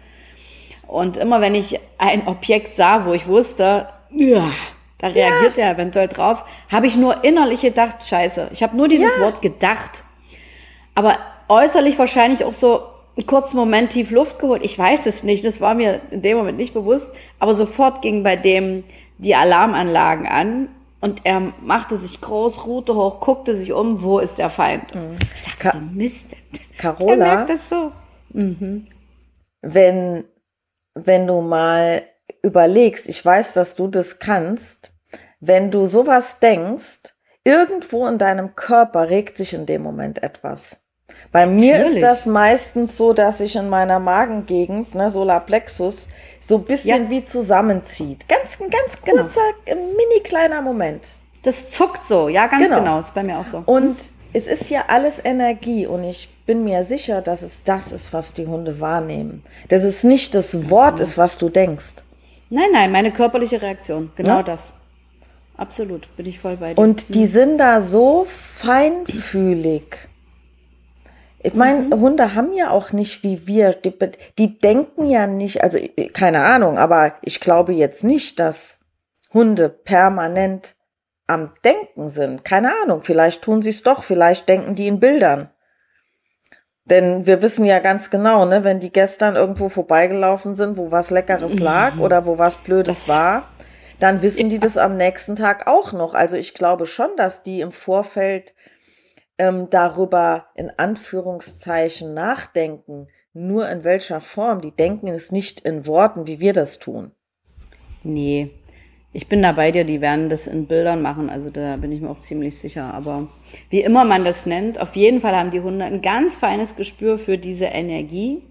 Und 0.87 1.17
immer 1.17 1.41
wenn 1.41 1.57
ich 1.57 1.81
ein 1.99 2.29
Objekt 2.29 2.77
sah, 2.77 3.05
wo 3.05 3.13
ich 3.13 3.27
wusste, 3.27 3.89
ja, 4.11 4.53
da 4.99 5.09
reagiert 5.09 5.59
er 5.59 5.73
eventuell 5.73 6.09
drauf, 6.09 6.45
habe 6.71 6.87
ich 6.87 6.97
nur 6.97 7.25
innerlich 7.25 7.61
gedacht, 7.61 8.05
scheiße. 8.05 8.51
Ich 8.53 8.63
habe 8.63 8.77
nur 8.77 8.87
dieses 8.87 9.19
Wort 9.21 9.43
gedacht 9.43 10.05
aber 10.99 11.17
äußerlich 11.49 11.99
wahrscheinlich 11.99 12.45
auch 12.45 12.53
so 12.53 12.83
einen 13.17 13.27
kurzen 13.27 13.57
Moment 13.57 13.91
tief 13.91 14.11
Luft 14.11 14.39
geholt. 14.39 14.63
Ich 14.65 14.79
weiß 14.79 15.07
es 15.07 15.23
nicht, 15.25 15.45
das 15.45 15.61
war 15.61 15.75
mir 15.75 16.01
in 16.11 16.23
dem 16.23 16.37
Moment 16.39 16.59
nicht 16.59 16.75
bewusst, 16.75 17.11
aber 17.39 17.55
sofort 17.55 18.03
gingen 18.03 18.23
bei 18.23 18.37
dem 18.37 18.85
die 19.19 19.35
Alarmanlagen 19.35 20.27
an 20.27 20.69
und 21.01 21.23
er 21.25 21.41
machte 21.61 21.97
sich 21.97 22.21
groß, 22.21 22.67
ruhte 22.67 22.95
hoch, 22.95 23.21
guckte 23.21 23.55
sich 23.57 23.73
um, 23.73 24.03
wo 24.03 24.19
ist 24.21 24.39
der 24.39 24.51
Feind? 24.51 24.85
Ich 25.35 25.43
dachte 25.43 25.59
Ka- 25.59 25.71
so, 25.73 25.79
Mist, 25.79 26.37
Carola, 26.79 27.17
merkt 27.17 27.51
das 27.51 27.69
so. 27.69 27.93
wenn, 29.63 30.25
wenn 30.95 31.27
du 31.27 31.41
mal 31.41 32.03
überlegst, 32.43 33.09
ich 33.09 33.25
weiß, 33.25 33.53
dass 33.55 33.75
du 33.75 33.89
das 33.89 34.19
kannst, 34.19 34.93
wenn 35.41 35.71
du 35.71 35.87
sowas 35.87 36.41
denkst, 36.41 37.15
irgendwo 37.45 38.07
in 38.07 38.19
deinem 38.19 38.55
Körper 38.55 39.09
regt 39.11 39.37
sich 39.37 39.55
in 39.55 39.67
dem 39.67 39.83
Moment 39.83 40.23
etwas. 40.23 40.81
Bei 41.33 41.47
mir 41.47 41.85
ist 41.85 42.03
das 42.03 42.27
meistens 42.27 42.97
so, 42.97 43.13
dass 43.13 43.39
sich 43.39 43.57
in 43.57 43.69
meiner 43.69 43.99
Magengegend, 43.99 44.95
ne, 44.95 45.11
Solarplexus, 45.11 46.09
so 46.41 46.57
ein 46.57 46.65
bisschen 46.65 47.05
Ja. 47.05 47.11
wie 47.11 47.23
zusammenzieht. 47.25 48.29
Ganz, 48.29 48.61
ein 48.61 48.71
ganz 48.71 49.01
Genau. 49.03 49.23
kurzer, 49.23 49.41
ein 49.67 49.79
mini 49.97 50.21
kleiner 50.23 50.63
Moment. 50.63 51.13
Das 51.43 51.69
zuckt 51.71 52.05
so, 52.05 52.29
ja, 52.29 52.47
ganz 52.47 52.65
Genau. 52.65 52.79
genau, 52.81 52.99
ist 52.99 53.15
bei 53.15 53.23
mir 53.23 53.39
auch 53.39 53.45
so. 53.45 53.63
Und 53.67 53.97
es 54.33 54.47
ist 54.47 54.65
hier 54.65 54.89
alles 54.91 55.21
Energie 55.23 55.87
und 55.87 56.05
ich 56.05 56.29
bin 56.47 56.65
mir 56.65 56.83
sicher, 56.85 57.21
dass 57.21 57.43
es 57.43 57.63
das 57.63 57.93
ist, 57.93 58.13
was 58.13 58.33
die 58.33 58.47
Hunde 58.47 58.81
wahrnehmen. 58.81 59.43
Dass 59.69 59.85
es 59.85 60.05
nicht 60.05 60.35
das 60.35 60.71
Wort 60.71 60.99
ist, 60.99 61.19
was 61.19 61.37
du 61.39 61.51
denkst. 61.51 61.97
Nein, 62.51 62.69
nein, 62.73 62.91
meine 62.91 63.13
körperliche 63.13 63.61
Reaktion, 63.61 64.11
genau 64.17 64.37
Ja. 64.39 64.43
das. 64.43 64.71
Absolut, 65.59 66.15
bin 66.17 66.25
ich 66.27 66.39
voll 66.39 66.57
bei 66.57 66.73
dir. 66.73 66.81
Und 66.81 67.15
die 67.15 67.27
sind 67.27 67.59
da 67.59 67.81
so 67.83 68.25
feinfühlig. 68.29 70.08
Ich 71.41 71.55
meine, 71.55 71.91
Hunde 71.97 72.35
haben 72.35 72.53
ja 72.53 72.71
auch 72.71 72.93
nicht 72.93 73.23
wie 73.23 73.47
wir, 73.47 73.73
die, 73.73 73.95
die 74.39 74.59
denken 74.59 75.05
ja 75.05 75.27
nicht, 75.27 75.63
also 75.63 75.79
keine 76.13 76.43
Ahnung, 76.43 76.79
aber 76.79 77.15
ich 77.23 77.41
glaube 77.41 77.73
jetzt 77.73 78.03
nicht, 78.03 78.41
dass 78.41 78.81
Hunde 79.33 79.69
permanent 79.69 80.75
am 81.29 81.53
Denken 81.65 82.09
sind. 82.09 82.45
Keine 82.45 82.73
Ahnung, 82.83 83.03
vielleicht 83.03 83.43
tun 83.43 83.63
sie 83.63 83.71
es 83.71 83.83
doch, 83.83 84.03
vielleicht 84.03 84.49
denken 84.49 84.75
die 84.75 84.89
in 84.89 84.99
Bildern. 84.99 85.51
Denn 86.87 87.27
wir 87.27 87.43
wissen 87.43 87.65
ja 87.67 87.81
ganz 87.81 88.11
genau, 88.11 88.47
ne, 88.47 88.65
wenn 88.65 88.81
die 88.81 88.91
gestern 88.91 89.37
irgendwo 89.37 89.69
vorbeigelaufen 89.69 90.55
sind, 90.55 90.77
wo 90.79 90.91
was 90.91 91.11
Leckeres 91.11 91.61
lag 91.61 91.99
oder 91.99 92.25
wo 92.25 92.39
was 92.39 92.59
Blödes 92.59 93.05
Das- 93.05 93.09
war, 93.09 93.49
dann 94.01 94.23
wissen 94.23 94.49
die 94.49 94.59
das 94.59 94.79
am 94.79 94.97
nächsten 94.97 95.37
Tag 95.37 95.67
auch 95.67 95.93
noch. 95.93 96.15
Also 96.15 96.37
ich 96.37 96.55
glaube 96.55 96.87
schon, 96.87 97.11
dass 97.17 97.43
die 97.43 97.61
im 97.61 97.73
Vorfeld 97.73 98.55
ähm, 99.39 99.69
darüber 99.71 100.47
in 100.55 100.71
Anführungszeichen 100.77 102.15
nachdenken. 102.15 103.09
Nur 103.33 103.69
in 103.69 103.85
welcher 103.85 104.21
Form. 104.21 104.61
Die 104.61 104.73
denken 104.73 105.09
es 105.09 105.33
nicht 105.33 105.61
in 105.61 105.87
Worten, 105.87 106.27
wie 106.27 106.41
wir 106.41 106.53
das 106.53 106.79
tun. 106.79 107.13
Nee, 108.03 108.51
ich 109.13 109.29
bin 109.29 109.43
da 109.43 109.53
bei 109.53 109.73
dir, 109.73 109.85
die 109.85 110.01
werden 110.01 110.29
das 110.29 110.47
in 110.47 110.67
Bildern 110.67 111.01
machen, 111.01 111.31
also 111.31 111.49
da 111.49 111.77
bin 111.77 111.91
ich 111.93 112.01
mir 112.01 112.11
auch 112.11 112.19
ziemlich 112.19 112.59
sicher. 112.59 112.93
Aber 112.95 113.27
wie 113.71 113.81
immer 113.81 114.05
man 114.05 114.25
das 114.25 114.45
nennt, 114.45 114.81
auf 114.81 114.97
jeden 114.97 115.21
Fall 115.21 115.35
haben 115.35 115.51
die 115.51 115.61
Hunde 115.61 115.87
ein 115.87 116.03
ganz 116.03 116.37
feines 116.37 116.77
Gespür 116.77 117.19
für 117.19 117.39
diese 117.39 117.67
Energie, 117.67 118.43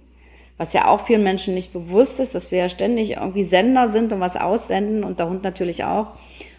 was 0.58 0.73
ja 0.73 0.88
auch 0.88 1.02
vielen 1.02 1.23
Menschen 1.23 1.54
nicht 1.54 1.73
bewusst 1.73 2.19
ist, 2.19 2.34
dass 2.34 2.50
wir 2.50 2.58
ja 2.58 2.69
ständig 2.69 3.12
irgendwie 3.12 3.43
Sender 3.43 3.89
sind 3.89 4.12
und 4.12 4.19
was 4.19 4.36
aussenden 4.36 5.04
und 5.04 5.19
der 5.19 5.30
Hund 5.30 5.43
natürlich 5.43 5.84
auch. 5.84 6.08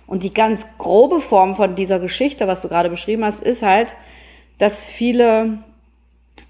Und 0.06 0.22
die 0.22 0.32
ganz 0.32 0.64
grobe 0.78 1.20
Form 1.20 1.56
von 1.56 1.74
dieser 1.74 1.98
Geschichte, 1.98 2.46
was 2.46 2.62
du 2.62 2.68
gerade 2.68 2.88
beschrieben 2.88 3.24
hast, 3.24 3.42
ist 3.42 3.62
halt, 3.62 3.96
dass 4.58 4.84
viele 4.84 5.58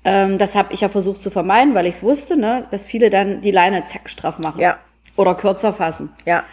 ähm, 0.04 0.38
das 0.38 0.54
habe 0.54 0.72
ich 0.72 0.80
ja 0.80 0.88
versucht 0.88 1.22
zu 1.22 1.30
vermeiden, 1.30 1.74
weil 1.74 1.86
ich 1.86 1.96
es 1.96 2.02
wusste, 2.02 2.36
ne, 2.36 2.66
dass 2.70 2.86
viele 2.86 3.10
dann 3.10 3.40
die 3.40 3.50
Leine 3.50 3.84
zack 3.86 4.08
straff 4.08 4.38
machen. 4.38 4.60
Ja. 4.60 4.78
Oder 5.16 5.34
kürzer 5.34 5.72
fassen. 5.72 6.10
Ja, 6.24 6.44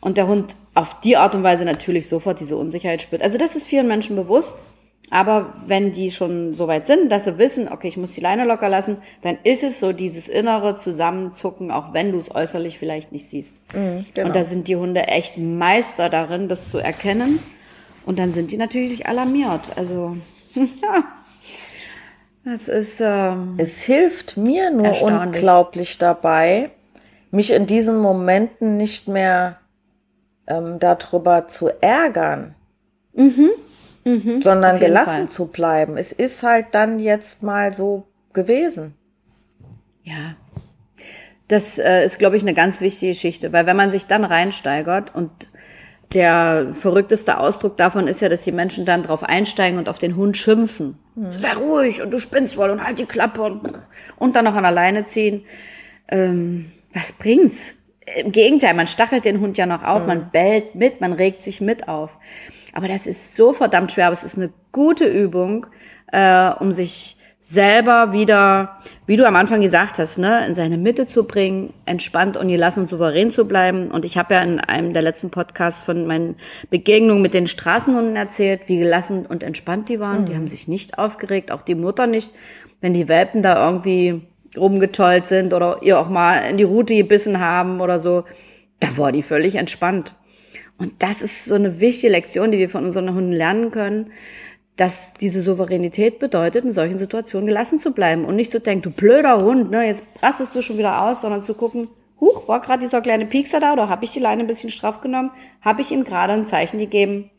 Und 0.00 0.16
der 0.16 0.26
Hund 0.26 0.54
auf 0.74 1.00
die 1.00 1.16
Art 1.16 1.34
und 1.34 1.42
Weise 1.42 1.64
natürlich 1.64 2.08
sofort 2.08 2.38
diese 2.40 2.56
Unsicherheit 2.56 3.02
spürt. 3.02 3.22
Also 3.22 3.38
das 3.38 3.56
ist 3.56 3.66
vielen 3.66 3.88
Menschen 3.88 4.16
bewusst. 4.16 4.58
Aber 5.10 5.54
wenn 5.66 5.92
die 5.92 6.10
schon 6.10 6.54
so 6.54 6.66
weit 6.66 6.86
sind, 6.86 7.12
dass 7.12 7.24
sie 7.24 7.38
wissen, 7.38 7.68
okay, 7.70 7.88
ich 7.88 7.96
muss 7.96 8.12
die 8.12 8.20
Leine 8.20 8.44
locker 8.44 8.68
lassen, 8.68 8.96
dann 9.22 9.38
ist 9.44 9.62
es 9.62 9.78
so 9.78 9.92
dieses 9.92 10.28
innere 10.28 10.76
Zusammenzucken, 10.76 11.70
auch 11.70 11.92
wenn 11.92 12.10
du 12.10 12.18
es 12.18 12.34
äußerlich 12.34 12.78
vielleicht 12.78 13.12
nicht 13.12 13.28
siehst. 13.28 13.56
genau. 14.14 14.28
Und 14.28 14.34
da 14.34 14.44
sind 14.44 14.66
die 14.66 14.76
Hunde 14.76 15.06
echt 15.06 15.36
Meister 15.36 16.08
darin, 16.08 16.48
das 16.48 16.68
zu 16.68 16.78
erkennen. 16.78 17.38
Und 18.06 18.18
dann 18.18 18.32
sind 18.32 18.50
die 18.50 18.56
natürlich 18.56 19.06
alarmiert. 19.06 19.76
Also, 19.76 20.16
ja. 20.82 21.04
Das 22.44 22.68
ist, 22.68 23.00
ähm, 23.00 23.54
Es 23.56 23.80
hilft 23.82 24.36
mir 24.36 24.70
nur 24.70 25.00
unglaublich 25.02 25.96
dabei, 25.98 26.70
mich 27.30 27.52
in 27.52 27.66
diesen 27.66 27.98
Momenten 27.98 28.76
nicht 28.76 29.08
mehr 29.08 29.58
ähm, 30.46 30.78
darüber 30.78 31.48
zu 31.48 31.70
ärgern, 31.80 32.54
sondern 33.14 33.34
Mhm. 34.04 34.42
auf 34.44 34.44
jeden 34.44 34.78
gelassen 34.80 35.14
Fall. 35.14 35.28
zu 35.28 35.46
bleiben. 35.46 35.96
Es 35.96 36.12
ist 36.12 36.42
halt 36.42 36.66
dann 36.72 36.98
jetzt 36.98 37.42
mal 37.42 37.72
so 37.72 38.06
gewesen. 38.34 38.94
Ja. 40.02 40.36
Das 41.48 41.78
äh, 41.78 42.04
ist, 42.04 42.18
glaube 42.18 42.36
ich, 42.36 42.42
eine 42.42 42.54
ganz 42.54 42.80
wichtige 42.82 43.12
Geschichte, 43.12 43.52
weil 43.54 43.64
wenn 43.66 43.76
man 43.76 43.90
sich 43.90 44.06
dann 44.06 44.24
reinsteigert 44.24 45.14
und 45.14 45.30
der 46.14 46.68
verrückteste 46.72 47.38
Ausdruck 47.38 47.76
davon 47.76 48.06
ist 48.06 48.20
ja, 48.20 48.28
dass 48.28 48.42
die 48.42 48.52
Menschen 48.52 48.84
dann 48.84 49.02
drauf 49.02 49.22
einsteigen 49.22 49.78
und 49.78 49.88
auf 49.88 49.98
den 49.98 50.16
Hund 50.16 50.36
schimpfen. 50.36 50.98
Sei 51.36 51.52
ruhig 51.52 52.02
und 52.02 52.10
du 52.10 52.18
spinnst 52.18 52.56
wohl 52.56 52.70
und 52.70 52.84
halt 52.84 52.98
die 52.98 53.06
Klappe 53.06 53.42
und, 53.42 53.70
und 54.16 54.36
dann 54.36 54.44
noch 54.44 54.54
an 54.54 54.64
alleine 54.64 55.04
ziehen. 55.04 55.44
Ähm, 56.08 56.72
was 56.92 57.12
bringt's? 57.12 57.74
Im 58.16 58.32
Gegenteil, 58.32 58.74
man 58.74 58.86
stachelt 58.86 59.24
den 59.24 59.40
Hund 59.40 59.56
ja 59.56 59.66
noch 59.66 59.82
auf, 59.82 60.06
man 60.06 60.30
bellt 60.30 60.74
mit, 60.74 61.00
man 61.00 61.14
regt 61.14 61.42
sich 61.42 61.60
mit 61.60 61.88
auf. 61.88 62.18
Aber 62.74 62.88
das 62.88 63.06
ist 63.06 63.34
so 63.34 63.52
verdammt 63.52 63.92
schwer, 63.92 64.06
aber 64.06 64.12
es 64.12 64.24
ist 64.24 64.36
eine 64.36 64.52
gute 64.72 65.06
Übung, 65.06 65.66
äh, 66.12 66.50
um 66.50 66.72
sich 66.72 67.16
selber 67.46 68.14
wieder, 68.14 68.80
wie 69.06 69.16
du 69.16 69.26
am 69.26 69.36
Anfang 69.36 69.60
gesagt 69.60 69.98
hast, 69.98 70.16
ne, 70.16 70.46
in 70.46 70.54
seine 70.54 70.78
Mitte 70.78 71.06
zu 71.06 71.24
bringen, 71.24 71.74
entspannt 71.84 72.38
und 72.38 72.48
gelassen 72.48 72.80
und 72.80 72.88
souverän 72.88 73.30
zu 73.30 73.44
bleiben. 73.44 73.90
Und 73.90 74.06
ich 74.06 74.16
habe 74.16 74.32
ja 74.32 74.40
in 74.40 74.60
einem 74.60 74.94
der 74.94 75.02
letzten 75.02 75.28
Podcasts 75.28 75.82
von 75.82 76.06
meinen 76.06 76.36
Begegnungen 76.70 77.20
mit 77.20 77.34
den 77.34 77.46
Straßenhunden 77.46 78.16
erzählt, 78.16 78.62
wie 78.68 78.78
gelassen 78.78 79.26
und 79.26 79.42
entspannt 79.42 79.90
die 79.90 80.00
waren. 80.00 80.24
Die 80.24 80.34
haben 80.34 80.48
sich 80.48 80.68
nicht 80.68 80.98
aufgeregt, 80.98 81.52
auch 81.52 81.60
die 81.60 81.74
Mutter 81.74 82.06
nicht. 82.06 82.30
Wenn 82.80 82.94
die 82.94 83.08
Welpen 83.08 83.42
da 83.42 83.68
irgendwie 83.68 84.22
rumgetollt 84.56 85.26
sind 85.26 85.52
oder 85.52 85.80
ihr 85.82 85.98
auch 85.98 86.08
mal 86.08 86.38
in 86.48 86.56
die 86.56 86.64
Route 86.64 86.94
gebissen 86.94 87.40
haben 87.40 87.82
oder 87.82 87.98
so, 87.98 88.24
da 88.80 88.96
war 88.96 89.12
die 89.12 89.22
völlig 89.22 89.56
entspannt. 89.56 90.14
Und 90.78 90.92
das 91.00 91.20
ist 91.20 91.44
so 91.44 91.54
eine 91.54 91.78
wichtige 91.80 92.10
Lektion, 92.10 92.52
die 92.52 92.58
wir 92.58 92.70
von 92.70 92.84
unseren 92.84 93.14
Hunden 93.14 93.32
lernen 93.32 93.70
können, 93.70 94.10
dass 94.76 95.14
diese 95.14 95.40
Souveränität 95.40 96.18
bedeutet, 96.18 96.64
in 96.64 96.72
solchen 96.72 96.98
Situationen 96.98 97.46
gelassen 97.46 97.78
zu 97.78 97.92
bleiben 97.92 98.24
und 98.24 98.36
nicht 98.36 98.50
zu 98.50 98.60
denken, 98.60 98.82
du 98.82 98.90
blöder 98.90 99.38
Hund, 99.38 99.70
ne, 99.70 99.86
jetzt 99.86 100.02
rastest 100.20 100.54
du 100.54 100.62
schon 100.62 100.78
wieder 100.78 101.02
aus, 101.02 101.20
sondern 101.20 101.42
zu 101.42 101.54
gucken, 101.54 101.88
huch, 102.20 102.48
war 102.48 102.60
gerade 102.60 102.80
dieser 102.80 103.00
kleine 103.00 103.26
Piekser 103.26 103.60
da 103.60 103.72
oder 103.72 103.88
habe 103.88 104.04
ich 104.04 104.10
die 104.10 104.18
Leine 104.18 104.42
ein 104.42 104.48
bisschen 104.48 104.70
straff 104.70 105.00
genommen? 105.00 105.30
Habe 105.60 105.82
ich 105.82 105.92
ihm 105.92 106.04
gerade 106.04 106.32
ein 106.32 106.46
Zeichen 106.46 106.78
gegeben? 106.78 107.30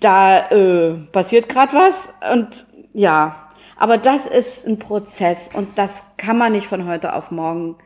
Da 0.00 0.48
äh, 0.50 0.94
passiert 1.10 1.48
gerade 1.48 1.72
was 1.72 2.10
und 2.32 2.66
ja, 2.92 3.48
aber 3.76 3.96
das 3.96 4.26
ist 4.26 4.66
ein 4.66 4.78
Prozess 4.78 5.50
und 5.52 5.78
das 5.78 6.02
kann 6.16 6.36
man 6.36 6.52
nicht 6.52 6.66
von 6.66 6.86
heute 6.86 7.14
auf 7.14 7.30
morgen 7.30 7.76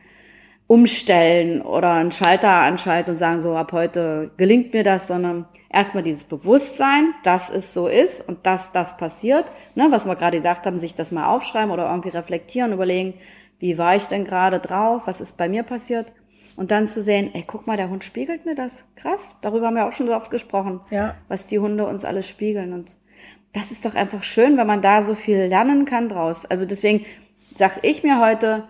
umstellen 0.67 1.61
oder 1.63 1.93
einen 1.93 2.13
Schalter 2.13 2.49
anschalten 2.51 3.13
und 3.13 3.19
sagen, 3.19 3.41
so 3.41 3.55
ab 3.55 3.73
heute 3.73 4.31
gelingt 4.37 4.73
mir 4.73 4.85
das, 4.85 5.07
sondern 5.07 5.47
erstmal 5.71 6.03
dieses 6.03 6.25
Bewusstsein, 6.25 7.13
dass 7.25 7.51
es 7.51 7.75
so 7.75 7.89
ist 7.89 8.27
und 8.27 8.47
dass 8.47 8.73
das 8.73 8.97
passiert, 8.97 9.45
ne, 9.75 9.89
was 9.91 10.07
wir 10.07 10.17
gerade 10.17 10.39
gesagt 10.39 10.67
haben, 10.67 10.79
sich 10.79 10.95
das 10.95 11.13
mal 11.13 11.27
aufschreiben 11.27 11.71
oder 11.71 11.91
irgendwie 11.91 12.09
reflektieren, 12.11 12.73
überlegen, 12.73 13.15
wie 13.59 13.77
war 13.79 13.97
ich 13.97 14.07
denn 14.07 14.25
gerade 14.25 14.61
drauf, 14.61 15.03
was 15.07 15.21
ist 15.21 15.37
bei 15.37 15.49
mir 15.49 15.63
passiert 15.63 16.07
und 16.57 16.71
dann 16.71 16.89
zu 16.89 17.03
sehen, 17.03 17.31
ey, 17.35 17.45
guck 17.47 17.67
mal, 17.67 17.77
der 17.77 17.91
Hund 17.91 18.03
spiegelt 18.05 18.47
mir 18.47 18.55
das. 18.55 18.85
Krass, 18.97 19.35
darüber 19.43 19.67
haben 19.67 19.77
wir 19.77 19.87
auch 19.87 19.93
schon 19.93 20.07
so 20.07 20.15
oft 20.15 20.31
gesprochen, 20.31 20.81
Ja. 20.91 21.15
was 21.29 21.47
die 21.47 21.59
Hunde 21.59 21.87
uns 21.87 22.05
alles 22.05 22.27
spiegeln 22.29 22.73
und 22.73 22.93
das 23.53 23.71
ist 23.71 23.85
doch 23.85 23.95
einfach 23.95 24.25
schön, 24.25 24.57
wenn 24.57 24.67
man 24.67 24.81
da 24.81 25.03
so 25.03 25.15
viel 25.15 25.37
lernen 25.37 25.85
kann 25.85 26.09
draus. 26.09 26.47
Also 26.47 26.65
deswegen 26.65 27.05
sag 27.59 27.81
ich 27.83 28.03
mir 28.03 28.19
heute, 28.19 28.65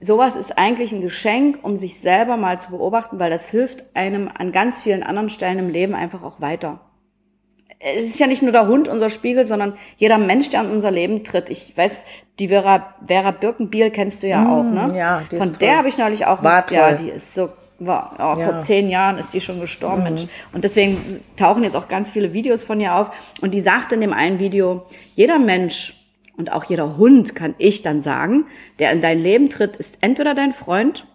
sowas 0.00 0.34
ist 0.36 0.56
eigentlich 0.58 0.92
ein 0.92 1.02
Geschenk, 1.02 1.58
um 1.62 1.76
sich 1.76 2.00
selber 2.00 2.36
mal 2.36 2.58
zu 2.58 2.70
beobachten, 2.70 3.18
weil 3.18 3.30
das 3.30 3.50
hilft 3.50 3.84
einem 3.94 4.28
an 4.36 4.50
ganz 4.52 4.82
vielen 4.82 5.02
anderen 5.02 5.28
Stellen 5.30 5.58
im 5.58 5.68
Leben 5.70 5.94
einfach 5.94 6.22
auch 6.22 6.40
weiter. 6.40 6.80
Es 7.78 8.02
ist 8.02 8.18
ja 8.20 8.26
nicht 8.26 8.42
nur 8.42 8.52
der 8.52 8.66
Hund 8.66 8.88
unser 8.88 9.08
Spiegel, 9.08 9.44
sondern 9.44 9.74
jeder 9.96 10.18
Mensch, 10.18 10.50
der 10.50 10.60
in 10.62 10.70
unser 10.70 10.90
Leben 10.90 11.24
tritt. 11.24 11.48
Ich 11.48 11.74
weiß, 11.76 12.04
die 12.38 12.48
Vera, 12.48 12.94
Vera 13.06 13.30
Birkenbiel 13.30 13.90
kennst 13.90 14.22
du 14.22 14.26
ja 14.28 14.46
auch, 14.48 14.64
ne? 14.64 14.92
ja, 14.96 15.22
die 15.30 15.36
ist 15.36 15.42
Von 15.42 15.48
toll. 15.52 15.58
der 15.60 15.76
habe 15.78 15.88
ich 15.88 15.96
neulich 15.96 16.26
auch, 16.26 16.42
War 16.42 16.66
toll. 16.66 16.76
ja, 16.76 16.92
die 16.92 17.08
ist 17.08 17.32
so, 17.34 17.48
war, 17.78 18.12
oh, 18.18 18.22
Ja. 18.22 18.34
Mhm. 18.36 18.42
vor 18.42 18.60
zehn 18.60 18.90
Jahren 18.90 19.16
ist 19.16 19.32
die 19.32 19.40
schon 19.40 19.60
gestorben, 19.60 20.02
Mensch. 20.02 20.26
Und 20.52 20.64
deswegen 20.64 21.22
tauchen 21.36 21.62
jetzt 21.62 21.74
auch 21.74 21.88
ganz 21.88 22.10
viele 22.10 22.34
Videos 22.34 22.64
von 22.64 22.78
ihr 22.80 22.94
auf. 22.94 23.10
Und 23.40 23.54
die 23.54 23.62
sagt 23.62 23.92
in 23.92 24.02
dem 24.02 24.12
einen 24.12 24.38
Video, 24.40 24.84
jeder 25.14 25.38
Mensch 25.38 25.99
und 26.40 26.50
auch 26.50 26.64
jeder 26.64 26.96
Hund, 26.96 27.36
kann 27.36 27.54
ich 27.58 27.82
dann 27.82 28.02
sagen, 28.02 28.46
der 28.78 28.90
in 28.90 29.02
dein 29.02 29.18
Leben 29.18 29.50
tritt, 29.50 29.76
ist 29.76 29.98
entweder 30.00 30.34
dein 30.34 30.52
Freund 30.52 31.06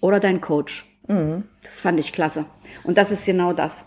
oder 0.00 0.20
dein 0.20 0.40
Coach. 0.40 0.86
Mhm. 1.08 1.44
Das 1.62 1.80
fand 1.80 1.98
ich 1.98 2.12
klasse. 2.12 2.44
Und 2.84 2.98
das 2.98 3.10
ist 3.10 3.26
genau 3.26 3.54
das. 3.54 3.86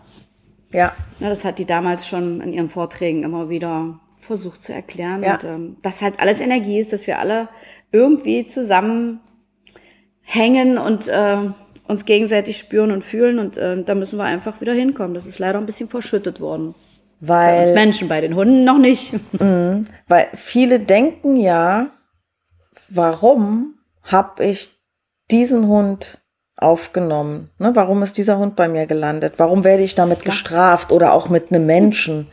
Ja. 0.73 0.93
Ja, 1.19 1.29
das 1.29 1.45
hat 1.45 1.59
die 1.59 1.65
damals 1.65 2.07
schon 2.07 2.41
in 2.41 2.53
ihren 2.53 2.69
Vorträgen 2.69 3.23
immer 3.23 3.49
wieder 3.49 3.99
versucht 4.19 4.63
zu 4.63 4.73
erklären. 4.73 5.23
Ja. 5.23 5.35
Und 5.35 5.43
ähm, 5.43 5.77
dass 5.83 6.01
halt 6.01 6.19
alles 6.19 6.41
Energie 6.41 6.79
ist, 6.79 6.91
dass 6.91 7.05
wir 7.05 7.19
alle 7.19 7.47
irgendwie 7.91 8.45
zusammen 8.45 9.19
hängen 10.21 10.79
und 10.79 11.07
äh, 11.07 11.37
uns 11.87 12.05
gegenseitig 12.05 12.57
spüren 12.57 12.91
und 12.91 13.03
fühlen. 13.03 13.37
Und 13.37 13.57
äh, 13.57 13.83
da 13.83 13.93
müssen 13.93 14.17
wir 14.17 14.23
einfach 14.23 14.59
wieder 14.59 14.73
hinkommen. 14.73 15.13
Das 15.13 15.27
ist 15.27 15.37
leider 15.37 15.59
ein 15.59 15.67
bisschen 15.67 15.87
verschüttet 15.87 16.41
worden. 16.41 16.73
Bei 17.23 17.59
uns 17.61 17.69
Weil, 17.69 17.73
Menschen, 17.75 18.07
bei 18.07 18.19
den 18.19 18.35
Hunden 18.35 18.63
noch 18.63 18.79
nicht. 18.79 19.13
weil 20.07 20.27
viele 20.33 20.79
denken 20.79 21.35
ja, 21.37 21.91
warum 22.89 23.75
habe 24.03 24.43
ich 24.43 24.69
diesen 25.29 25.67
Hund 25.67 26.17
aufgenommen? 26.57 27.49
Ne? 27.59 27.75
Warum 27.75 28.01
ist 28.01 28.17
dieser 28.17 28.37
Hund 28.39 28.55
bei 28.55 28.67
mir 28.67 28.87
gelandet? 28.87 29.35
Warum 29.37 29.63
werde 29.63 29.83
ich 29.83 29.93
damit 29.95 30.23
gestraft 30.23 30.91
oder 30.91 31.13
auch 31.13 31.29
mit 31.29 31.51
einem 31.51 31.65
Menschen? 31.67 32.27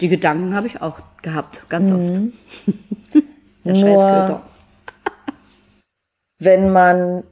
Die 0.00 0.08
Gedanken 0.08 0.54
habe 0.54 0.66
ich 0.68 0.80
auch 0.80 1.00
gehabt, 1.22 1.64
ganz 1.68 1.90
oft. 1.90 2.14
Der 3.64 3.72
Nur- 3.72 3.76
Scheißköter. 3.76 4.42
wenn 6.38 6.72
man 6.72 7.24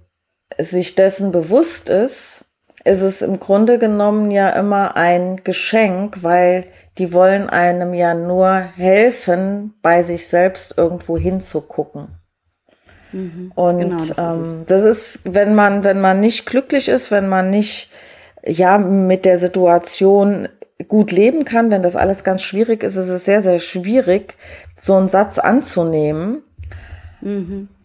sich 0.58 0.94
dessen 0.94 1.30
bewusst 1.32 1.88
ist, 1.88 2.44
ist 2.84 3.00
es 3.02 3.22
im 3.22 3.40
Grunde 3.40 3.78
genommen 3.78 4.30
ja 4.30 4.50
immer 4.50 4.96
ein 4.96 5.42
Geschenk, 5.44 6.22
weil 6.22 6.64
die 6.98 7.12
wollen 7.12 7.48
einem 7.48 7.94
ja 7.94 8.14
nur 8.14 8.50
helfen, 8.54 9.74
bei 9.82 10.02
sich 10.02 10.28
selbst 10.28 10.76
irgendwo 10.76 11.16
hinzugucken. 11.16 12.08
Und 13.54 13.78
genau, 13.78 13.96
das 13.96 14.08
ist 14.08 14.18
ähm, 14.18 14.64
das 14.66 14.82
ist, 14.82 15.20
wenn 15.24 15.54
man, 15.54 15.84
wenn 15.84 16.00
man 16.00 16.20
nicht 16.20 16.46
glücklich 16.46 16.88
ist, 16.88 17.10
wenn 17.10 17.28
man 17.28 17.50
nicht 17.50 17.90
ja 18.44 18.78
mit 18.78 19.24
der 19.24 19.38
Situation 19.38 20.48
gut 20.88 21.12
leben 21.12 21.44
kann, 21.44 21.70
wenn 21.70 21.82
das 21.82 21.94
alles 21.94 22.24
ganz 22.24 22.42
schwierig 22.42 22.82
ist, 22.82 22.96
ist 22.96 23.08
es 23.08 23.24
sehr, 23.24 23.42
sehr 23.42 23.58
schwierig, 23.58 24.36
so 24.76 24.96
einen 24.96 25.08
Satz 25.08 25.38
anzunehmen. 25.38 26.42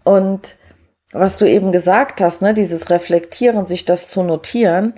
Und 0.04 0.56
was 1.12 1.38
du 1.38 1.50
eben 1.50 1.72
gesagt 1.72 2.22
hast, 2.22 2.42
ne, 2.42 2.54
dieses 2.54 2.90
Reflektieren, 2.90 3.66
sich 3.66 3.86
das 3.86 4.10
zu 4.10 4.24
notieren, 4.24 4.94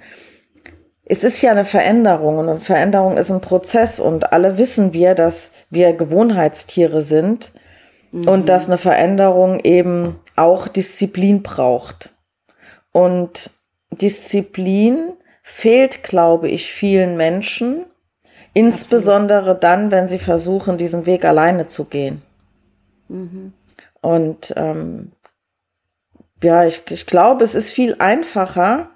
es 1.06 1.24
ist 1.24 1.41
ja 1.41 1.52
eine 1.52 1.65
Veränderung 1.65 2.38
und 2.38 2.50
eine 2.50 2.60
Veränderung 2.60 3.17
ist 3.17 3.32
ein 3.32 3.41
Prozess 3.41 4.00
und 4.00 4.32
alle 4.32 4.60
wissen 4.60 4.93
wir, 4.93 5.15
dass 5.15 5.54
wir 5.72 5.93
Gewohnheitstiere 5.93 7.02
sind 7.02 7.52
und 8.12 8.50
dass 8.50 8.67
eine 8.67 8.78
Veränderung 8.78 9.60
eben 9.60 10.19
auch 10.36 10.67
Disziplin 10.67 11.41
braucht. 11.41 12.12
Und 12.91 13.52
Disziplin 13.91 15.13
fehlt, 15.41 16.04
glaube 16.04 16.48
ich, 16.48 16.72
vielen 16.72 17.17
Menschen, 17.17 17.86
insbesondere 18.54 19.56
dann, 19.56 19.89
wenn 19.91 20.08
sie 20.08 20.19
versuchen, 20.19 20.78
diesen 20.78 21.06
Weg 21.06 21.26
alleine 21.26 21.67
zu 21.67 21.86
gehen. 21.86 22.22
Und 24.02 24.54
ähm, 24.58 25.12
ja, 26.43 26.65
ich, 26.65 26.84
ich 26.89 27.06
glaube, 27.06 27.43
es 27.43 27.56
ist 27.56 27.71
viel 27.71 27.95
einfacher, 27.99 28.89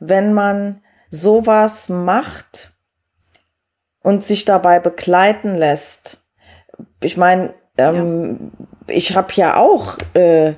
wenn 0.00 0.32
man 0.32 0.82
sowas 1.10 1.88
macht 1.88 2.72
und 4.02 4.24
sich 4.24 4.44
dabei 4.44 4.80
begleiten 4.80 5.54
lässt. 5.54 6.18
Ich 7.02 7.16
meine, 7.16 7.54
ähm, 7.78 8.52
ich 8.86 9.16
habe 9.16 9.32
ja 9.34 9.56
auch 9.56 9.96
äh, 10.14 10.54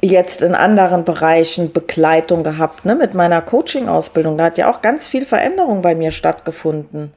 jetzt 0.00 0.42
in 0.42 0.54
anderen 0.54 1.04
Bereichen 1.04 1.72
Begleitung 1.72 2.44
gehabt, 2.44 2.84
ne, 2.84 2.94
mit 2.94 3.14
meiner 3.14 3.42
Coaching-Ausbildung. 3.42 4.38
Da 4.38 4.44
hat 4.44 4.58
ja 4.58 4.70
auch 4.70 4.82
ganz 4.82 5.08
viel 5.08 5.24
Veränderung 5.24 5.82
bei 5.82 5.94
mir 5.94 6.12
stattgefunden. 6.12 7.12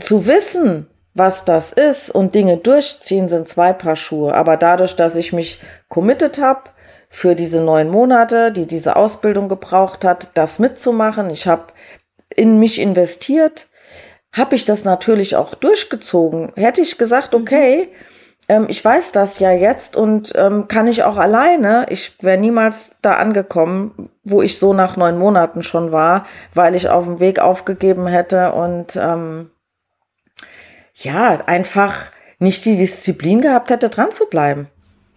Zu 0.00 0.26
wissen, 0.26 0.86
was 1.14 1.44
das 1.44 1.72
ist 1.72 2.10
und 2.10 2.34
Dinge 2.34 2.56
durchziehen, 2.56 3.28
sind 3.28 3.48
zwei 3.48 3.72
Paar 3.72 3.96
Schuhe. 3.96 4.34
Aber 4.34 4.56
dadurch, 4.56 4.96
dass 4.96 5.16
ich 5.16 5.32
mich 5.32 5.60
committed 5.88 6.38
habe 6.38 6.70
für 7.14 7.34
diese 7.34 7.60
neun 7.60 7.90
Monate, 7.90 8.52
die 8.52 8.66
diese 8.66 8.96
Ausbildung 8.96 9.50
gebraucht 9.50 10.02
hat, 10.02 10.30
das 10.32 10.58
mitzumachen, 10.58 11.28
ich 11.28 11.46
habe 11.46 11.64
in 12.34 12.58
mich 12.58 12.80
investiert, 12.80 13.66
habe 14.34 14.56
ich 14.56 14.64
das 14.64 14.84
natürlich 14.84 15.36
auch 15.36 15.54
durchgezogen. 15.54 16.52
Hätte 16.56 16.80
ich 16.80 16.96
gesagt, 16.96 17.34
okay, 17.34 17.90
ähm, 18.48 18.64
ich 18.70 18.82
weiß 18.82 19.12
das 19.12 19.38
ja 19.40 19.52
jetzt 19.52 19.94
und 19.94 20.32
ähm, 20.36 20.68
kann 20.68 20.88
ich 20.88 21.02
auch 21.02 21.18
alleine, 21.18 21.84
ich 21.90 22.16
wäre 22.22 22.38
niemals 22.38 22.96
da 23.02 23.16
angekommen, 23.16 24.08
wo 24.24 24.40
ich 24.40 24.58
so 24.58 24.72
nach 24.72 24.96
neun 24.96 25.18
Monaten 25.18 25.62
schon 25.62 25.92
war, 25.92 26.24
weil 26.54 26.74
ich 26.74 26.88
auf 26.88 27.04
dem 27.04 27.20
Weg 27.20 27.40
aufgegeben 27.40 28.06
hätte 28.06 28.52
und 28.52 28.96
ähm, 28.96 29.50
ja, 30.94 31.42
einfach 31.44 32.06
nicht 32.38 32.64
die 32.64 32.78
Disziplin 32.78 33.42
gehabt 33.42 33.70
hätte, 33.70 33.90
dran 33.90 34.12
zu 34.12 34.30
bleiben. 34.30 34.68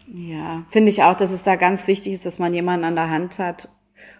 Ja, 0.07 0.63
finde 0.69 0.89
ich 0.91 1.03
auch, 1.03 1.15
dass 1.17 1.31
es 1.31 1.43
da 1.43 1.55
ganz 1.55 1.87
wichtig 1.87 2.13
ist, 2.13 2.25
dass 2.25 2.39
man 2.39 2.53
jemanden 2.53 2.85
an 2.85 2.95
der 2.95 3.09
Hand 3.09 3.39
hat 3.39 3.69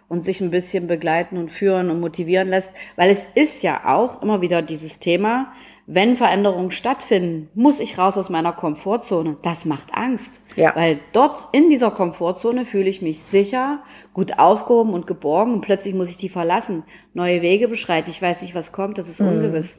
und 0.08 0.24
sich 0.24 0.40
ein 0.40 0.50
bisschen 0.50 0.86
begleiten 0.86 1.36
und 1.36 1.50
führen 1.50 1.90
und 1.90 2.00
motivieren 2.00 2.48
lässt, 2.48 2.72
weil 2.96 3.10
es 3.10 3.26
ist 3.34 3.62
ja 3.62 3.82
auch 3.84 4.22
immer 4.22 4.40
wieder 4.40 4.62
dieses 4.62 4.98
Thema, 4.98 5.52
wenn 5.88 6.16
Veränderungen 6.16 6.72
stattfinden, 6.72 7.48
muss 7.54 7.78
ich 7.78 7.96
raus 7.96 8.16
aus 8.16 8.28
meiner 8.28 8.52
Komfortzone. 8.52 9.36
Das 9.42 9.64
macht 9.64 9.94
Angst, 9.94 10.32
Ja. 10.56 10.74
weil 10.74 10.98
dort 11.12 11.46
in 11.52 11.70
dieser 11.70 11.92
Komfortzone 11.92 12.66
fühle 12.66 12.88
ich 12.88 13.02
mich 13.02 13.20
sicher, 13.20 13.84
gut 14.12 14.40
aufgehoben 14.40 14.92
und 14.94 15.06
geborgen 15.06 15.52
und 15.54 15.60
plötzlich 15.60 15.94
muss 15.94 16.10
ich 16.10 16.16
die 16.16 16.28
verlassen, 16.28 16.82
neue 17.14 17.40
Wege 17.40 17.68
beschreiten, 17.68 18.10
ich 18.10 18.20
weiß 18.20 18.42
nicht, 18.42 18.56
was 18.56 18.72
kommt, 18.72 18.98
das 18.98 19.08
ist 19.08 19.20
ungewiss. 19.20 19.78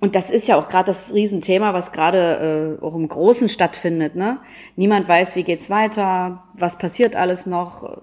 Und 0.00 0.14
das 0.14 0.30
ist 0.30 0.48
ja 0.48 0.56
auch 0.56 0.68
gerade 0.68 0.86
das 0.86 1.12
Riesenthema, 1.12 1.74
was 1.74 1.92
gerade 1.92 2.78
äh, 2.80 2.84
auch 2.84 2.94
im 2.94 3.06
Großen 3.06 3.50
stattfindet. 3.50 4.16
Ne? 4.16 4.38
Niemand 4.74 5.06
weiß, 5.06 5.36
wie 5.36 5.42
geht's 5.42 5.68
weiter, 5.68 6.42
was 6.54 6.78
passiert 6.78 7.14
alles 7.14 7.44
noch, 7.44 8.00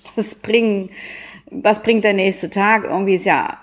was 0.16 0.34
bringen, 0.34 0.90
was 1.50 1.82
bringt 1.82 2.04
der 2.04 2.12
nächste 2.12 2.50
Tag. 2.50 2.84
Irgendwie 2.84 3.14
ist 3.14 3.24
ja 3.24 3.58